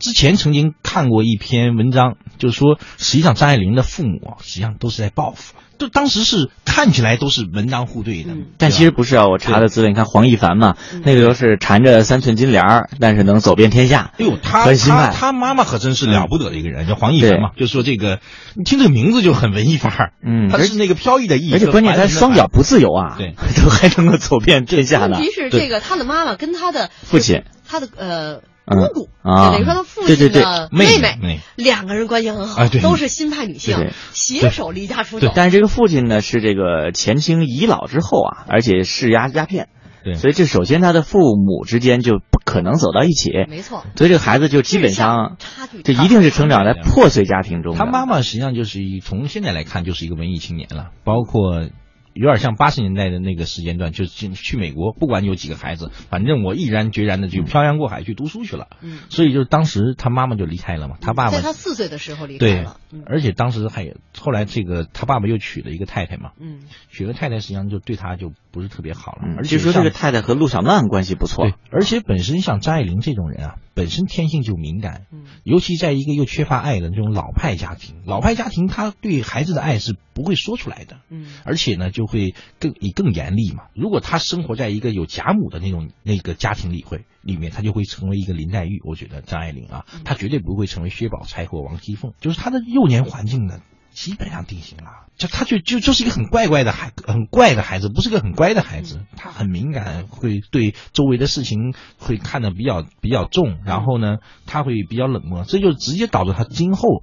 [0.00, 9.26] 之前曾经看过一篇文章，就是说，实际上张爱玲的父母啊，实际上都是在报复，就当时是看起来都是门当户对的，但其实不是啊。
[9.28, 14.12] 我查的资料，你看黄亦凡嘛，那个时候是缠着三寸金莲儿，但是能走遍天下。
[14.18, 17.50] 哎呦，他他他妈妈可真是了不得的一个人，叫黄亦凡嘛。
[17.58, 18.20] 就说这个，
[18.56, 25.18] 你听这个名字就很文艺范儿，嗯，他是那个飘逸的逸，而且关键他双脚不自由啊，对， 都还能够走遍天下呢。
[25.18, 28.40] 问题是这个他的妈妈跟他的父亲，他的呃。
[28.76, 35.32] 姑姑啊，等于说他父亲的妹妹，两个人关系很好，都是新派女性，携手离家出走。
[35.34, 39.68] 但是这个父亲呢，是这个前清遗老之后啊，而且是鸦鸦片，
[40.04, 43.84] 对，所以这首先他的父母之间就不可能走到一起，没错。
[43.96, 47.74] 所以这个孩子就基本上差距，这一定是成长在破碎家庭中。
[47.76, 51.68] 他妈妈实际上就是一从现在来看就是一个文艺青年了，包括。
[52.12, 58.68] 有点像八十年代的那个时间段，就是去去美国，不管有几个孩子，反正我毅然决然的就漂洋过海去读书去了。
[58.80, 62.76] 嗯，所以就当时他妈妈就离开了嘛，他爸爸在他四岁的时候离开了。
[62.90, 66.32] 对，而且当时还有后来这个他爸爸又娶了一个太太嘛。
[66.40, 69.22] 嗯，娶了太太实际上就对他就不是特别好了。
[69.24, 71.44] 嗯，而且说这个太太和陆小曼关系不错。
[71.44, 80.96] 对，而且本身像张爱玲这种人啊，本身天性就敏感，嗯，尤其在一个又缺乏爱的这种老派家庭，老派家庭他对孩子的爱是不会说出来的。
[81.08, 82.70] 嗯，而且呢就会更。
[82.80, 83.64] 以更严厉嘛？
[83.74, 88.80] 如果他生活在一个有贾母的那种那个家庭里会里面，他就会成为一个林黛玉。
[88.84, 92.14] 我觉得张爱玲啊，她绝对不会成为薛宝钗或王熙凤。
[92.20, 93.60] 就是她的幼年环境呢，
[93.90, 94.84] 基本上定型了。
[95.18, 99.04] 就他就就就是一个很怪怪的孩，很怪的孩子，不是个很乖的孩子。
[99.16, 107.02] 他很敏感，会对周围的事情会看得比较比较重，然后呢，他会比较冷漠，这就直接导致他今后。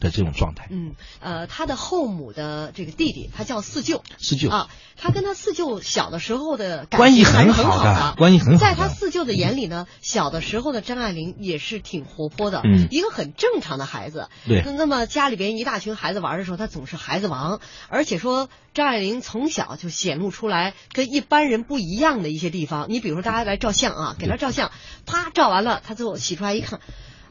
[0.00, 8.58] 的这种状态，嗯，呃，他的后母的这个弟弟，他叫四舅，四舅啊，他跟他四舅小的时候的关系很好的，关系很好。
[8.58, 14.28] 在他四舅的眼里呢，小的时候的张爱玲也是挺活泼的，嗯，一个很正常的孩子。
[14.46, 22.86] 对，那么家里边一大群孩子玩的时候，他总是孩子王，而且说张爱玲从小就显露出来跟一般人不一样的一些地方。
[22.88, 24.70] 你比如说，大家来照相啊，给他照相，
[25.06, 26.80] 啪照完了，他最后洗出来一看。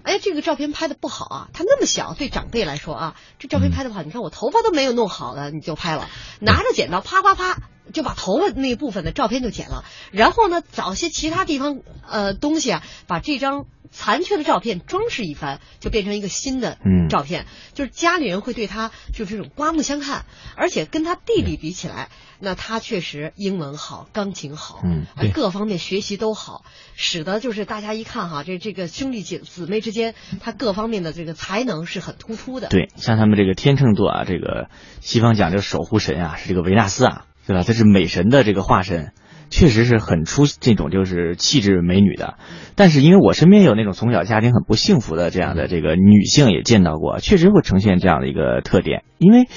[0.07, 1.49] 哎，这个照片拍的不好啊！
[1.51, 4.03] 他那么小，对长辈来说啊，这照片拍的不好。
[4.03, 6.07] 你看我头发都没有弄好呢，你就拍了，
[6.39, 7.57] 拿着剪刀啪啪啪
[7.93, 16.77] 就把头发那部分的照片就剪了，然后呢，找些其他地方呃东西啊，把这张残缺的照片装饰一番，就变成一个新的
[17.09, 17.45] 照片。
[17.73, 22.09] 就是家里人会对他就这种刮目相看，而且跟他弟弟比起来。
[22.39, 26.63] 那他确实英文好，钢琴好，嗯，各方面学习都好，
[26.95, 32.67] 使得就是大家一看哈，这这个兄弟姐姊妹之间，他各方面的这个才能是很突出的。
[32.67, 34.69] 对，像他们这个天秤座啊，这个
[35.01, 37.63] 西方讲这个守护神啊，是这个维纳斯啊，对吧？
[37.63, 39.13] 他是美神的这个化身，
[39.49, 42.35] 确实是很出这种就是气质美女的。
[42.75, 49.47] 但是因为我身边有那种从小家庭很不幸福的这样的这个女性也见到过，确实会呈现这样的一个特点，因为。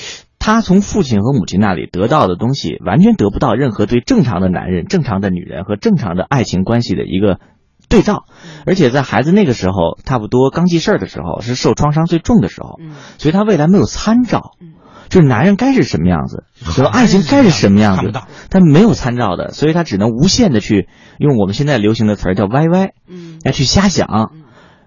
[0.42, 7.40] 她从父亲和母亲那里得到的东西，完全得不到任何对正常的男人、正常的女人和正常的爱情关系的一个
[7.90, 8.24] 对照，
[8.64, 12.80] 而且在孩子那个时候，差不多刚记事儿的时候，是受创伤最重的时候，
[13.18, 14.52] 所以他未来没有参照，
[15.10, 18.12] 就是男人该是什么样子， 和爱情该是什么样子，
[18.48, 22.92] 他没有参照的，所以他只能无限的去用我们现在流行的词儿叫 “YY”，
[23.44, 24.32] 来去瞎想，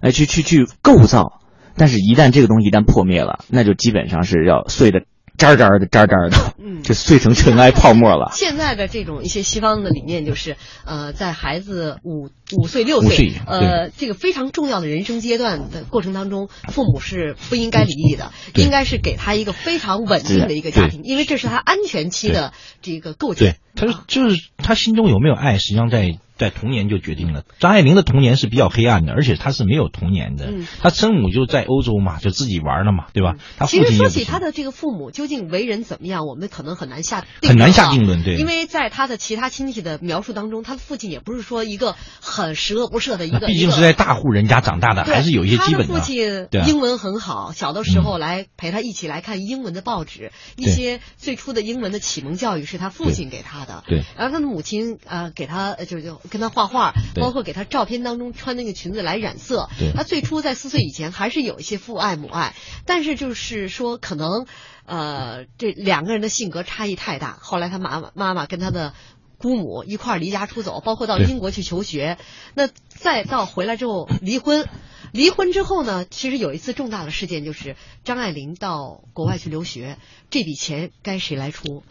[0.02, 1.42] 来去去去构造，
[1.76, 5.02] 但是一旦这个东西一旦破灭了，那就基本上是要碎的。
[5.44, 8.32] 渣渣的，渣渣的，嗯，就碎成尘埃泡沫了。
[8.34, 23.58] 现在的这种一些西方的理念就是，呃，在孩子五五岁六岁，呃，这个非常重要的人生阶段的过程当中，父母是不应该离异的，应该是给他一个非常稳定的一个家庭，因为这是他安全期的这个构建。
[23.76, 26.18] 对，他就是他心中有没有爱，实际上在。
[26.44, 30.48] 在童年就决定了，张爱玲的童年是比较黑暗的，而且她是没有童年的。
[30.48, 33.36] 嗯，她生母就在欧洲嘛，就自己玩了嘛，对吧？
[33.58, 38.36] 她其实说起她的这个父母究竟为人怎么样，我们可能很难下很难下定论，对。
[38.36, 43.48] 因为在她的其他亲戚的描述当中，她的父亲也不是说一个很十恶不赦的一个。
[43.48, 45.88] 毕竟是在大户人家长大的，还是有一些基本的。
[45.88, 53.84] 他的父亲英文很好，小的时候来陪他一起来看英文的报纸，一些最初的英文的启蒙教育是他父亲给他的。
[53.88, 54.02] 对。
[54.18, 59.70] 然后他的母亲呃给他就是跟他画画，包括给他照片当中穿那个裙子来染色。
[59.96, 62.56] 他最初在四岁以前还是有一些父爱母爱，
[62.88, 64.48] 但是就是说可能，
[64.88, 67.38] 呃，这两个人的性格差异太大。
[67.40, 68.96] 后来他妈妈妈妈跟他的
[69.38, 72.18] 姑母一块离家出走，包括到英国去求学，
[72.56, 74.68] 那再到回来之后离婚。
[75.12, 80.00] 离婚之后呢，其实有一次重大的事件，就是张爱玲到国外去留学，
[80.32, 81.84] 这笔钱该谁来出？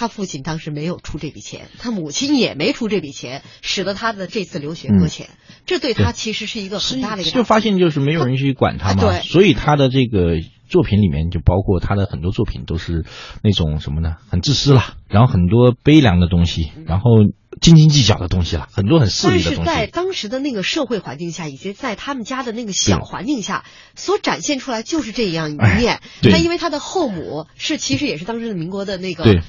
[0.00, 5.28] 他父亲当时没有出这笔钱，他母亲也没出这笔钱，使得他的这次留学搁浅。
[5.66, 7.30] 这对他其实是一个很大的一个。
[7.30, 13.04] 就发现就是没有人去管他嘛，所以他的这个作品里面就包括他的很多作品都是
[13.42, 14.16] 那种什么呢？
[14.30, 17.10] 很自私了，然后很多悲凉的东西，然后。
[17.60, 19.62] 斤斤计较的东西了，很多很势利的东西。
[19.66, 23.64] 但是在当时的那个社会环境下，以及在他们家的那个小环境下，
[23.96, 26.00] 所展现出来就是这样一面。
[26.22, 29.42] 他因为他的后母是其实也是当时的民国的那个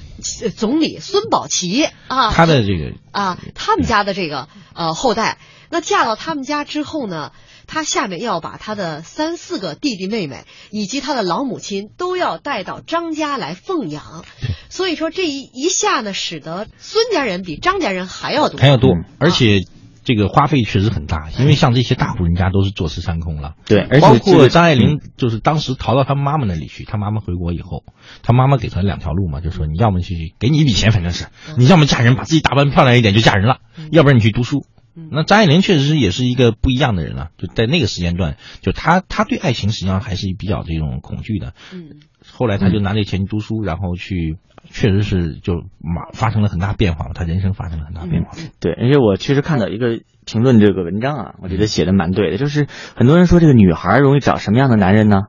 [0.56, 5.38] 总理孙宝琦啊，他的这个啊，他们家的这个呃后代，
[5.70, 7.30] 那嫁到他们家之后呢？
[7.66, 14.24] 他下面要把他的三四个弟弟妹妹以及他的老母亲都要带到张家来奉养，
[14.68, 19.60] 所以说这一一下呢，使得孙家人比张家人还要多，还要多，而且
[20.04, 23.54] 这个花费确实很大，因为像这些大户人家都是坐吃山空了。
[23.66, 27.84] 对，而且包括张爱玲，就是当时逃到他妈妈那里去，他妈妈回国以后，
[28.22, 33.58] 他妈妈给他两条路嘛，就说你要么去给你一笔钱，反正是你要么嫁人，把自己打扮漂亮一点就嫁人了，
[33.92, 34.66] 要不然你去读书。
[35.10, 41.54] 那张爱玲确实是也是一个不一样的人了，就在那个时间段，就她她对爱情实际上还是比较这种恐惧的。
[41.72, 42.00] 嗯，
[42.30, 44.36] 后来她就拿这钱读书，然后去，
[44.70, 48.32] 确实是就马发生了很大变化，她人生发生了很大变化。
[48.60, 55.22] 对，而且我确实看到一个评论这个文章啊，我觉得写的蛮对的，就是很多人说这个女孩容易找什么样的男人呢？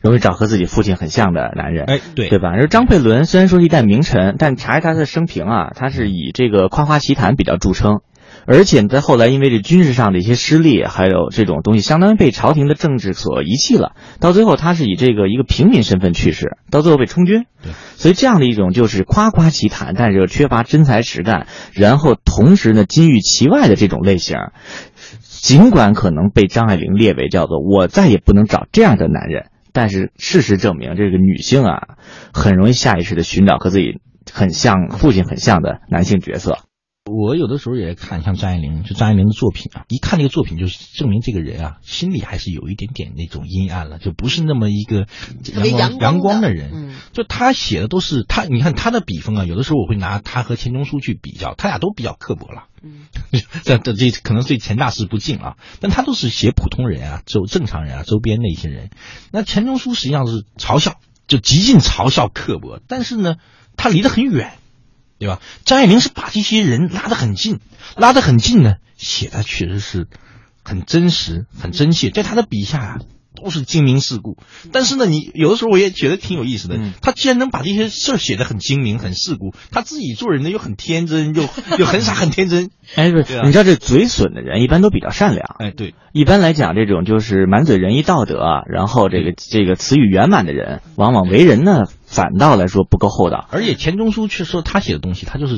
[0.00, 1.84] 容易找和自己父亲很像的男人。
[1.84, 2.48] 哎，对，对吧？
[2.48, 8.00] 而张佩伦虽然说是一代名臣，但查一查他的生平啊，他是以这个夸夸其谈比较著称。
[8.46, 13.92] 而且在后来，因为这军事上的一些失利，还有这种东西，相当于被朝廷的政治所遗弃了。
[14.18, 17.44] 到最后，他是以这个一个平民身份去世，到最后被充军。
[17.62, 24.36] 对，所以这样的一种就是夸夸其谈，但是又缺乏真才实干，然后同时呢金玉其外的这种类型，
[25.22, 31.82] 尽管可能被张爱玲列为叫做我再也不能找这样的男人，但是事实证明，这个女性啊，
[32.32, 34.00] 很容易下意识的寻找和自己
[34.32, 36.58] 很像、父亲很像的男性角色。
[37.10, 45.06] 我有的时候也看像张爱玲，就张爱玲的作品啊，一看这个作品，就是证明这个人啊，心里还是有一点点那种阴暗了，就不是那么一个
[45.54, 46.94] 阳光阳光的人。
[47.12, 52.64] 就他写的都是他，你看他的笔锋啊，有的时候我会拿他和钱钟书去比较，他俩都比较刻薄了。
[52.82, 53.06] 嗯，
[53.64, 58.90] 这这这可能对钱大师不敬啊，但他都是写普通人啊，周正常人啊，周边那些人。
[59.32, 63.36] 那钱钟书实际上是嘲笑，就极尽嘲笑刻薄，但是呢，
[63.76, 64.52] 他离得很远。
[65.20, 65.38] 对吧？
[65.66, 67.60] 张爱玲是把这些人拉得很近，
[67.94, 70.08] 拉得很近呢，写的确实是
[70.64, 72.98] 很真实、很真切，在他的笔下啊。
[73.42, 74.36] 都是精明世故，
[74.72, 76.78] 但是呢，你有的时候我也觉得挺有意思的。
[77.00, 81.42] 他既然能把这些事儿写得很精明、很世故，他自己做人呢又很天真，又
[81.78, 82.70] 又很傻、很天真。
[82.96, 85.56] 哎，不是，你知道这嘴损的人一般都比较善良。
[85.58, 93.48] 哎，对，一般来讲，这种就是满嘴仁义道德啊，然后这个这个词语圆满的人，往往为人呢反倒来说不够厚道。
[93.50, 95.56] 而且钱钟书却说他写的东西，他就是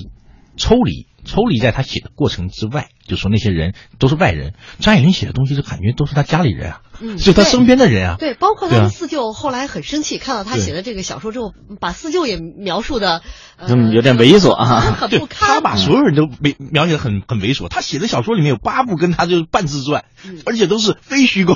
[0.57, 1.07] 抽离。
[1.25, 4.55] 抽离在他写的过程之外，就说那些人都是外人。
[4.81, 6.81] 张爱玲写的东西，就感觉都是他家里人啊，
[7.19, 8.17] 就他身边的人啊。
[8.19, 13.23] 对，包括他的四舅，后来很生气，看到他写的这个小说之后，把四舅也描述的，
[13.57, 15.49] 嗯，有点猥琐啊，很不堪。
[15.55, 17.69] 他把所有人都描描写的很很猥琐。
[17.69, 20.05] 他写的小说里面有八部跟他就是半自传，
[20.45, 21.55] 而且都是非虚构，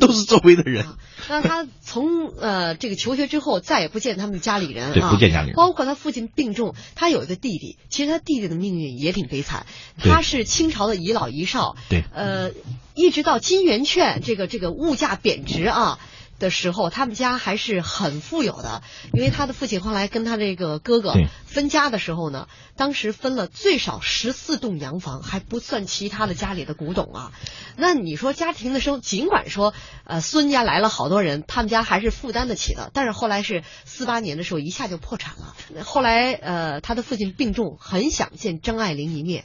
[0.00, 0.86] 都是周围的人。
[1.28, 5.56] 那他从呃这个求学之后，再也不见他们家里人对，不见家里人。
[5.56, 8.86] 包括他父亲病重，他有一个弟弟，其实他弟弟的命运。
[8.96, 9.66] 也挺悲惨，
[9.98, 12.50] 他是清朝的遗老遗少，对，呃，
[12.96, 16.00] 一直到金圆券这个这个物价贬值啊
[16.38, 18.82] 的时候，他们家还是很富有的，
[19.14, 21.14] 因为他的父亲后来跟他这个哥哥
[21.46, 27.32] 分家的时候呢，当时分了最少十四栋洋房，还不算其他的家里的古董啊。
[27.76, 29.72] 那你说家庭的生，尽管说
[30.04, 32.90] 呃孙家来了好多人，他们家还是负担得起的。
[32.92, 35.54] 但是后来是四八年的时候，一下就破产了。
[35.84, 39.44] 后来呃他的父亲病重，很想见张爱玲一面，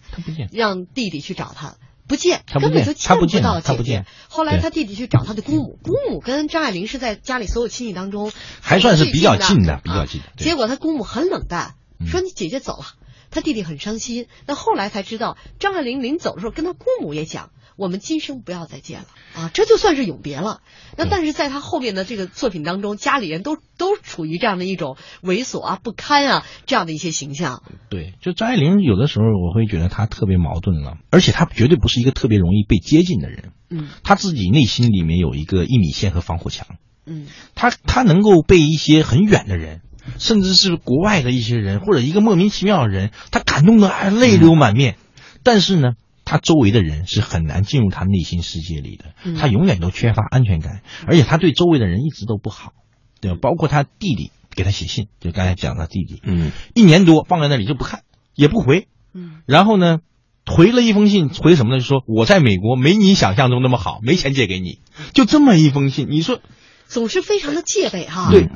[0.52, 1.78] 让弟弟去找他，
[2.12, 4.06] 不见，根本就见不到姐姐。
[4.28, 10.20] 后来他弟弟去找他的姑母，姑母跟张爱玲是在家里所有亲戚当中还算是比较近的，比较近。
[10.36, 12.86] 结果他姑母很冷淡，说你姐姐走了，
[13.30, 14.28] 他弟弟很伤心。
[14.46, 17.50] 那后来才知道，张爱玲临走的时候跟他姑母也讲。
[17.82, 20.62] 我们今生不要再见了啊，这就算是永别了。
[20.98, 27.64] 那但是在他后面的这个作品当中，家里人都都处于这样的一种猥琐啊、不堪啊这样的一些形象。
[27.90, 33.52] 对，就张爱玲有的时候我会觉得她特别矛盾了，而且她绝对不是一个特别容易被接近的人。
[33.72, 36.68] 嗯，她自己内心里面有一个一米线和防火墙。
[37.08, 37.26] 嗯，
[37.56, 39.82] 她她能够被一些很远的人，
[40.20, 44.98] 甚至是国外的一些人或者一个莫名其妙的人，她感动的泪流满面。
[45.42, 45.94] 但是呢。
[46.32, 52.72] 他周围的人是很难进入他内心世界里的，他永远都缺乏安全感，而且他对周围的人一直都不好，
[53.20, 53.40] 对吧？
[53.42, 58.04] 包括他弟弟给他写信，就刚才讲的弟弟，嗯，一年多放在那里就不看，
[58.34, 60.00] 也不回，嗯，然后呢，
[60.46, 61.82] 回了一封信，回什么呢？
[61.82, 64.80] 就说我在美国没你想象中那么好，没钱借给你，
[65.12, 66.40] 就这么一封信，你说
[66.88, 68.48] 总是非常的戒备哈，对。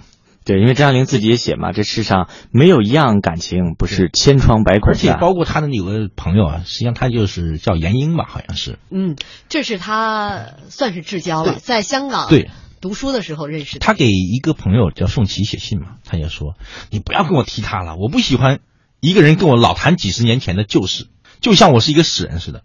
[0.45, 4.93] 对，因为张爱玲自己也写嘛，这世上没有一样感情不是千疮百孔的。
[4.93, 8.77] 而且包括他的有个朋友啊，实际上他就是叫闫英吧，好像是。
[8.91, 9.15] 嗯，
[9.49, 13.79] 这是他算是至交了，在香港对读书的时候认识的。
[13.79, 16.53] 他给一个朋友叫宋琦写信嘛，他也说
[16.91, 18.59] ：“你不要跟我提他了，我不喜欢
[18.99, 21.07] 一个人跟我老谈几十年前的旧事，
[21.41, 22.61] 就像我是一个死人似的。”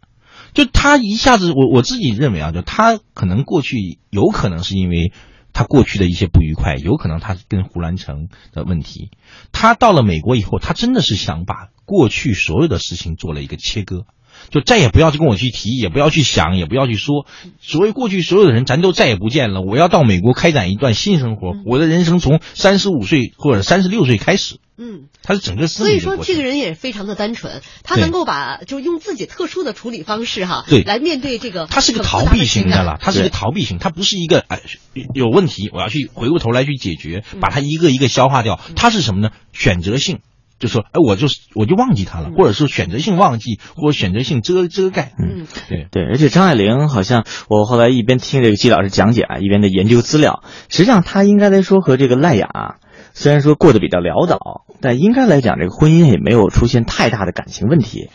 [0.53, 5.15] 就他一下子，我我自己认为啊，就他可能过去有可能是因为。
[5.53, 9.11] 他过去的一些不愉快，有可能他跟胡兰成的问题。
[9.53, 14.07] 他到了美国以后，他真的是想把过去所有的事情做了一个切割，
[14.51, 17.27] 就再也不要去跟我去提，也不要去想，也不要去说。
[17.61, 19.61] 所谓过去所有的人，咱都再也不见了。
[19.63, 24.59] 我要到美国开展一段新生活，我的人生从三十五岁或者三十六岁开始。
[24.83, 31.67] 嗯，他是整个所以说这个人也非常的单纯，他能够把就用自己特殊的处理方式哈，对，来面对这个。
[31.67, 34.63] 他是个逃避型的了，他是个逃避型，他不是一个哎
[35.15, 38.59] 有问题我要去回过头来去解决，把它一个一个消化掉。
[38.75, 39.31] 他是什么呢？
[39.53, 40.21] 选择性，
[40.61, 45.13] 就说哎我就是我就忘记他了，或者是选择性忘记，或者选择性遮遮盖。
[45.19, 52.77] 嗯，对对，而且张爱玲好像我后来一边听这个季老师讲解啊，一边在研究资料，实际上她应该来说和这个赖雅。
[53.13, 54.39] 虽然说过得比较潦倒，
[54.81, 58.09] 但应该来讲，这个婚姻也没有出现太大的感情问题。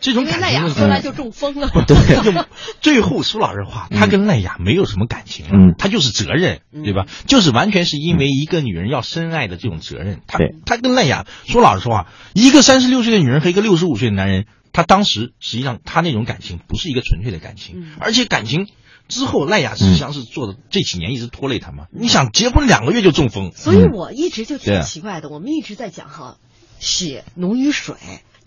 [0.00, 1.68] 这种感情问题，后来就中风了。
[1.86, 2.44] 对，就
[2.80, 7.06] 最后说老实话，他跟赖雅没有什么感情，嗯，他就是责任，对吧？
[7.26, 10.20] 就是完全是因为一个女人要深爱的这种责任。
[10.26, 18.68] 他他跟赖雅说老实话，一个三十六岁的女人和一个六十五岁的男人，他当时实际上他那种感情不是一个纯粹的感情，而且感情。
[19.08, 21.86] 之后，赖雅实际上是做的这几年一直拖累他嘛。
[21.90, 25.30] 你想结婚两个月就中风，所以我一直就挺奇怪的。
[25.30, 26.36] 我们一直在讲哈，
[26.78, 27.96] 血浓于水。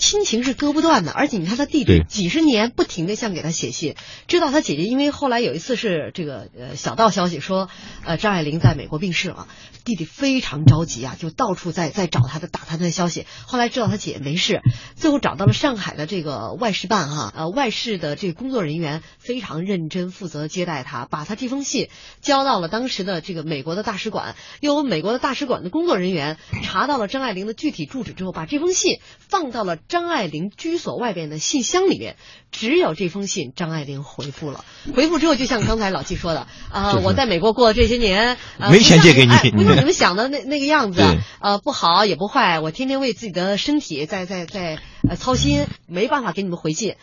[0.02, 3.96] 亲情是割不断的，而且你看他弟弟几十年不停的向给他写信，
[4.28, 7.70] 知道他姐姐，因为后来有一次是这个呃小道消息说，
[8.04, 9.48] 呃张爱玲在美国病逝了，
[9.86, 13.28] 弟弟非常着急啊，就到处在在找他的打他的消息。
[13.46, 14.62] 后来知道他姐没事，
[14.96, 21.90] 最后找到了上海的这个外事办哈，呃外事的这个工作人员非常认真负责接待他，把他这封信
[22.22, 29.78] 交到了当时的这个美国的大使馆，由美国的大使馆的工作人员查到了张爱玲的具体住址之后，把这封信放到了。
[29.92, 32.16] 张爱玲居所外边的信箱里面，
[32.50, 34.64] 只有这封信，张爱玲回复了。
[34.96, 38.38] 回复之后，就像刚才老季说的啊，我在美国过这些年，
[38.72, 41.04] 没钱借给你，不像你们 想的那那个样子，
[41.42, 44.80] 呃，不好也不坏，我天天为自己的身体在在在
[45.10, 46.96] 呃操心，没办法给你们回信。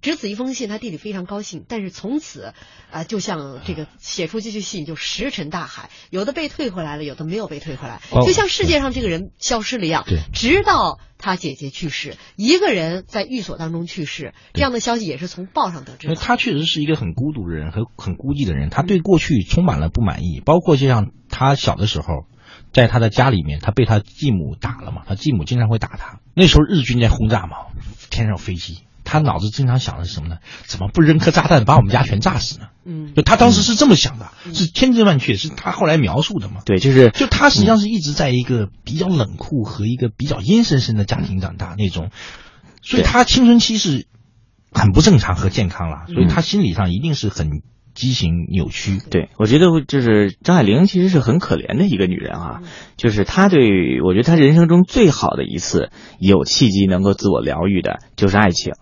[0.00, 1.64] 只此一封信，他弟弟非常高兴。
[1.68, 2.52] 但是从此，
[2.90, 10.04] 啊，就像这个写出这句信就石沉大海，有的被退回来了，有的没有被退回来，就像世界上这个人消失了一样。
[10.06, 16.14] 对，直到他姐姐去世，一个人在寓所当中去世，这样的消息也是从报上得知。
[16.14, 22.06] 他确实是一个很孤独的人很很孤寂的人，他对过去充满了不满意，包括就像他小的时候，
[22.72, 26.20] 在他的家里面，他被他继母打了嘛，他继母经常会打他。
[26.34, 27.56] 那时候日军在轰炸嘛，
[28.10, 28.84] 天上飞机。
[29.08, 30.36] 他脑子经常想的是什么呢？
[30.66, 32.66] 怎么不扔颗炸弹把我们家全炸死呢？
[32.84, 36.60] 嗯，就他当时是这么想的，是千真万确，是他后来描述的嘛？
[36.66, 42.10] 对，就是就他实际上是一直在一个比较冷酷和一个比较阴森森的家庭长大那种，
[42.82, 44.06] 所以他青春期是
[44.72, 47.62] 很不正常和健康了，所以他心理上一定是很
[47.94, 49.00] 畸形扭曲。
[49.10, 52.60] 对，我觉得就是张爱玲其实是很可怜的一个女人啊，
[52.98, 55.90] 就是她对我觉得她人生中最好的一次
[56.20, 58.74] 有契机能够自我疗愈的就是爱情。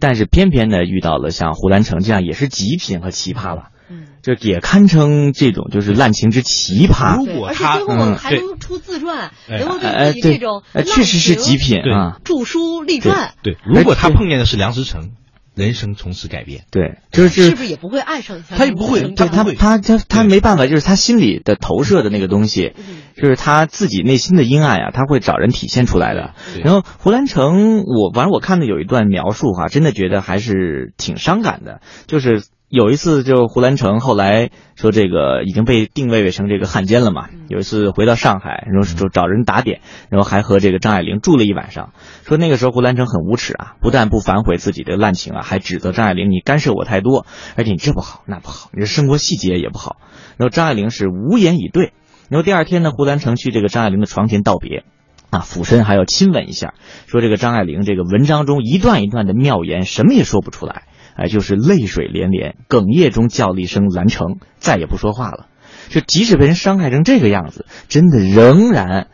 [0.00, 7.16] 但是偏偏呢，遇到了像胡兰成这样也是极品和奇葩了，嗯，就也堪称这种就是滥情之奇葩。
[7.16, 13.34] 如果他嗯，还能出自传，能够对自己这种确实是极品啊，著书立传。
[13.42, 15.10] 对，如果他碰见的是梁思成。
[15.54, 22.72] 人生从此改变，对，就是是不是也不会爱上他他也不会，他他他他他没办法，就是他心里的投射的那个东西，
[23.16, 26.34] 就是他自己内心的阴暗啊，他会找人体现出来的。
[26.64, 37.28] 然后胡兰成，我反正我看的有一段描述哈，真的觉得还是挺伤感的，就是有一次，就胡兰成后来说这个已经被定位为成这个汉奸了嘛。
[37.48, 41.92] 有一次回到上海，然后就找人打点，然后还和这个张爱玲住了一晚上。
[42.24, 49.98] 说那个时候胡兰成很无耻啊，不但不反悔自己的滥情啊，还指责张爱玲你干涉我太多，而且你这不好那不好，你这生活细节也不好。
[50.36, 51.92] 然后张爱玲是无言以对。
[52.28, 54.84] 然后第二天呢，胡兰成去这个张爱玲的床前道别，
[55.30, 56.74] 啊，俯身还要亲吻一下，
[57.06, 60.84] 说这个张爱玲这个文章中一段一段的妙言，什么也说不出来。
[61.16, 65.46] 哎，就是泪水连连，哽咽中叫了一声“兰城”，再也不说话了。
[65.90, 69.08] 就即使被人伤害成这个样子，真的仍然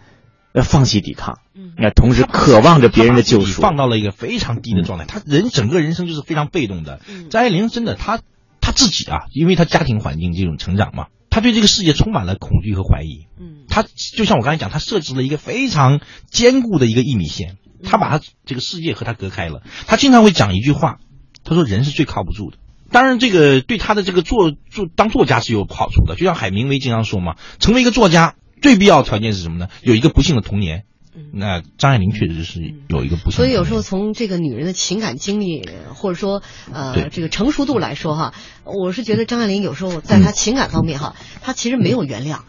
[0.54, 1.38] 要放弃抵抗。
[1.54, 5.04] 嗯，那同时渴望着别人的救赎，放到了一个非常低的状态。
[5.04, 7.00] 他人整个人生就是非常被动的。
[7.28, 8.20] 张爱玲真的，她
[8.60, 13.26] 她自己啊，因为她家庭环境这种成长嘛，她对这个世界充满了恐惧和怀疑。
[13.38, 13.84] 嗯，她
[14.16, 19.62] 就像我刚才讲，她设置了一个非常坚固的一个一米线，她把她这个世界和她隔开了。
[19.86, 20.98] 她经常会讲一句话。
[21.44, 22.56] 他说：“人是最靠不住的。
[22.90, 26.16] 当然，这个对他的这个作作当作家是有好处的。
[26.16, 29.68] 就像海明威经常说嘛，成为一个作家最必要条件是什么呢？
[29.82, 30.84] 有一个不幸的童年。
[31.32, 33.32] 那张爱玲确实是有一个不幸。
[33.32, 36.40] 所以有时候从这个女人的情感经历或者说
[36.72, 38.32] 呃这个成熟度来说哈，
[38.64, 42.40] 我是觉得张爱玲有时候在她情感方面哈，她其实没有原谅，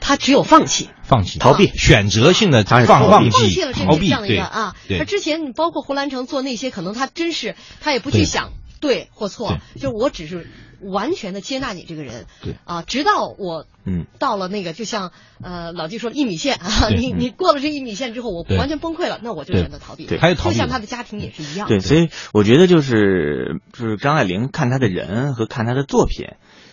[0.00, 4.74] 她只有放弃、放弃、逃避、选择性的放放弃了这样一个啊。
[4.98, 10.48] 他之前你包括胡兰成做那些，可能他真是他也不去想。”对或错，就我只是
[10.80, 12.54] 完全的接纳你这个人，对。
[12.64, 14.06] 啊，直到我嗯。
[14.18, 15.12] 到了那个，就像
[15.44, 20.06] 呃老季说一米线啊，你你过了这一米线之后，我完全崩溃了，那我就选择逃避。
[20.06, 21.68] 对，就像他的家庭也是一样。
[21.68, 26.28] 对，所以我觉得就是就是张爱玲看他的人和看他的作品，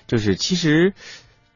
[0.08, 0.94] 就是其实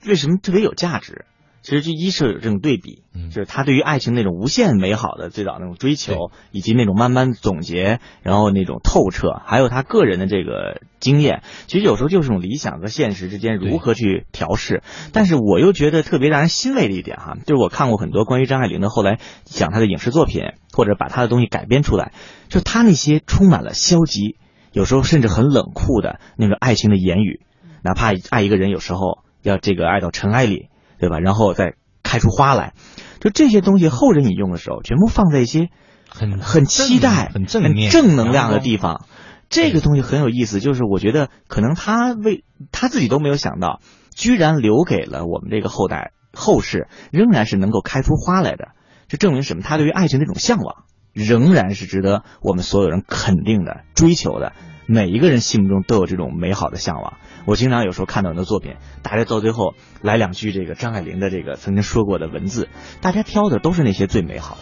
[0.06, 1.24] 为什么特别有价值。
[1.62, 14.82] 其实就一是有这种对比，就是他对于爱情那种无限美好的最早那种追求，以及那种慢慢总结，然后那种透彻，还有他个人的这个经验，其实有时候就是种理想和现实之间如何去调试。
[15.14, 20.42] 但是我又觉得特别让人欣慰的一点哈，就是我看过很多关于张爱玲的后来讲她的影视作品，
[20.74, 22.12] 或者把她的东西改编出来，
[22.50, 24.36] 就她那些充满了消极，
[24.72, 27.42] 有时候甚至很冷酷的那个爱情的言语，
[27.84, 30.70] 哪怕爱一个人，有时候要这个爱到尘埃里。
[31.02, 31.20] 对吧？
[31.20, 31.74] 然后再
[32.04, 32.74] 开出花来，
[33.20, 35.70] 就这些东西，后人引用的时候，全部放在一些
[36.08, 39.06] 很很期待、很正面、正能量的地方。
[39.50, 43.82] 这个东西很有意思，就是我觉得可能他为他自己都没有想到，
[44.16, 48.70] 居然留给了我们这个后代后世，仍然是能够开出花来的。
[49.08, 49.64] 这证明什么？
[49.64, 54.54] 他对于爱情那种向往，仍然是值得我们所有人肯定的、追求的。
[54.86, 57.18] 每一个人心目中都有这种美好的向往。
[57.46, 62.70] 我经常有时候看到很多作品，大家到最后来两句这个张爱玲的这个曾经说过的文字，
[63.02, 64.58] 大家挑的都是那些最美好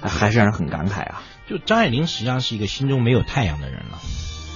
[0.00, 1.22] 的，还是让人很感慨啊。
[1.48, 3.98] 就张爱玲实际上是一个心中没有太阳的人了，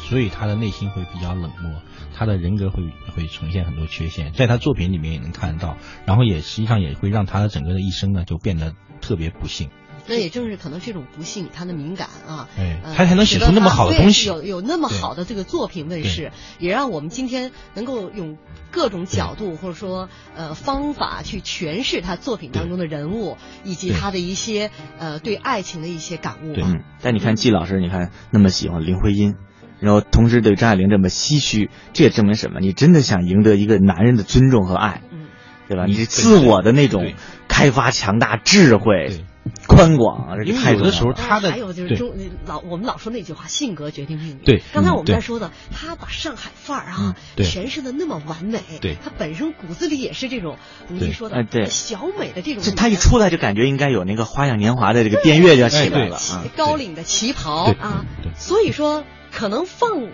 [0.08, 1.82] 所以她的内心会比较冷漠，
[2.14, 9.68] 她的人格会会呈现很多缺陷，在她作品里面也能看得到，然后也实际上也会让她的整个的一生呢就变得特别不幸。
[10.08, 12.48] 那也正是可能这种不幸，他的敏感啊，
[12.96, 18.38] 他才能写出那么好的东西，有有那么好的这个作品问世，也让我们今天能够用
[18.70, 26.54] 各种角度或者说呃方法去诠释他作品当中的人物以及他的一些呃对爱情的一些感悟。
[26.56, 29.34] 嗯，但你看季老师，你看那么喜欢林徽因，
[29.80, 32.60] 然后同时对张爱玲这么唏嘘，这也证明什么？
[32.60, 35.26] 你真的想赢得一个男人的尊重和爱，嗯，
[35.68, 35.86] 对吧？
[35.86, 37.12] 你自我的那种
[37.48, 39.24] 开发强大智慧。
[39.66, 42.12] 宽广，因为有的时候他的还有就是中
[42.46, 44.38] 老我们老说那句话，性格决定命运。
[44.38, 48.60] 对，刚才我们在说的，他把上海范儿啊诠释的那么完美。
[48.80, 52.74] 对，他本身骨子里也是这种，你说的小美的这种。
[52.76, 58.04] 他一出来就感觉应该有那个花样年华的这个电乐就要起来了啊，高领的旗袍啊。
[58.36, 60.08] 所以说，可能放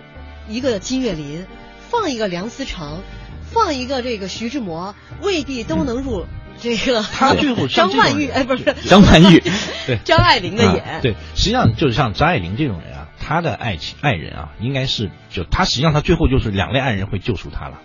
[0.47, 1.45] 一个金岳霖，
[1.89, 3.01] 放一个梁思成，
[3.43, 6.25] 放一个这个徐志摩，未必都能入。
[6.59, 9.39] 这个他最后张曼玉哎不是张曼玉，
[9.85, 17.79] 对张爱玲的眼对，实际上就是像张爱玲这种人啊，她的爱情爱人啊，应该是就她实际上她最后就是两类爱人会救赎她了，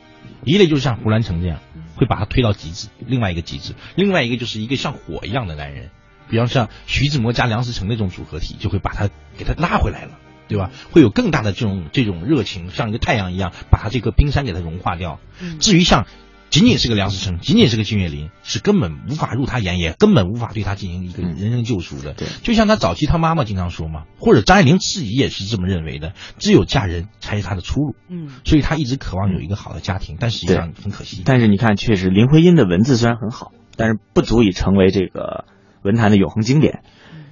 [0.45, 1.59] 一类就是像胡兰成这样
[1.97, 5.91] 会把她推到极致，另外一个极致，另外一个就是一个像火一样的男人，
[6.31, 10.13] 比方像徐志摩加梁思成那种组合体，就会把他给他拉回来了，
[10.47, 10.71] 对吧？
[10.93, 15.19] 会有更大的这种这种热情，像一个太阳一样，把他这个冰山给他融化掉。
[15.59, 16.07] 至于像。
[16.51, 22.15] 仅仅是个梁思成，仅仅是个金岳霖，是根本无法入他眼，也根本无法对他进行一个人生救赎的。
[22.15, 27.95] 对，就像他早期他妈妈经常说嘛，或者张爱玲自己也是这么认为的，只有嫁人才是他的出路。
[28.09, 31.23] 嗯，所以他一直渴望有一个好的家庭，但实际上很可惜。
[31.25, 35.45] 但是你看，确实林徽因的文字虽然很好，但是不足以成为这个
[35.83, 36.83] 文坛的永恒经典。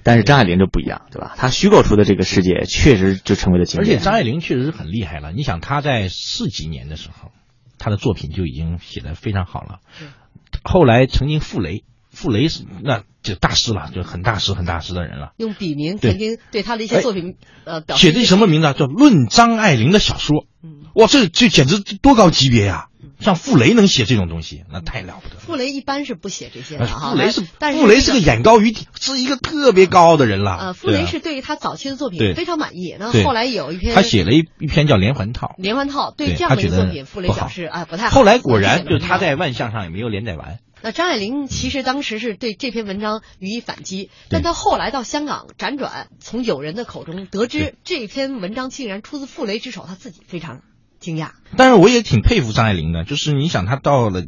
[0.03, 1.33] 但是张爱玲就不一样，对吧？
[1.35, 3.97] 她虚构出的这个世界确实就成为了经典。
[3.97, 5.33] 而且张爱玲确实是很厉害了。
[5.33, 7.31] 你想她在四几年的时候，
[7.77, 9.79] 她的作品就已经写得非常好了。
[10.63, 15.33] 后来曾经傅雷，傅雷是那就大师了，就很大师、很大师的人了。
[15.37, 18.73] 用笔名曾经对他的一些作品呃，写的什么名字？
[18.73, 20.37] 叫《论张爱玲的小说》。
[20.63, 22.87] 嗯，哇，这这简直多高级别呀！
[23.19, 25.35] 像傅雷能写这种东西，那太了不得。
[25.37, 27.11] 傅雷一般是不写这些的哈。
[27.11, 30.57] 傅雷是，但是傅雷是个眼高于顶，是一个特别高傲的人了。
[30.57, 32.95] 呃，傅雷是对于他早期的作品非常满意。
[32.99, 35.47] 那后来有一篇，他写了一一篇叫《连环套》。
[35.61, 38.15] 连环套对这样的作品，傅雷表示啊不太好。
[38.15, 40.59] 后来果然就他在万象上也没有连载完。
[40.83, 50.61] 那张爱玲其实当时是对这篇文章予以反击，但她后来到香港辗转，从友人的口中得知这篇文章竟然出自傅雷之手，她自己非常。
[51.07, 54.25] 惊讶，但是我也挺佩服张爱玲的，就是你想她到了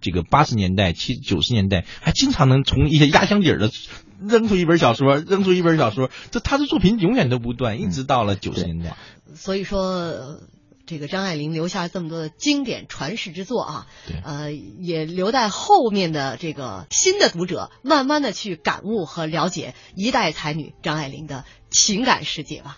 [0.00, 3.72] 这个八十年代、七九十年代，还经常能从一些压箱底儿的
[4.20, 8.96] 扔出一本小说，扔出一本小说，这她的作品永远都不断，一直到了九十年代。
[9.34, 10.38] 所以说，
[10.86, 13.86] 这个张爱玲留下这么多的经典传世之作啊，
[14.22, 22.76] 呃，也留待后面的这个新的读者慢慢的去感悟和了解一代才女张爱玲的情感世界吧。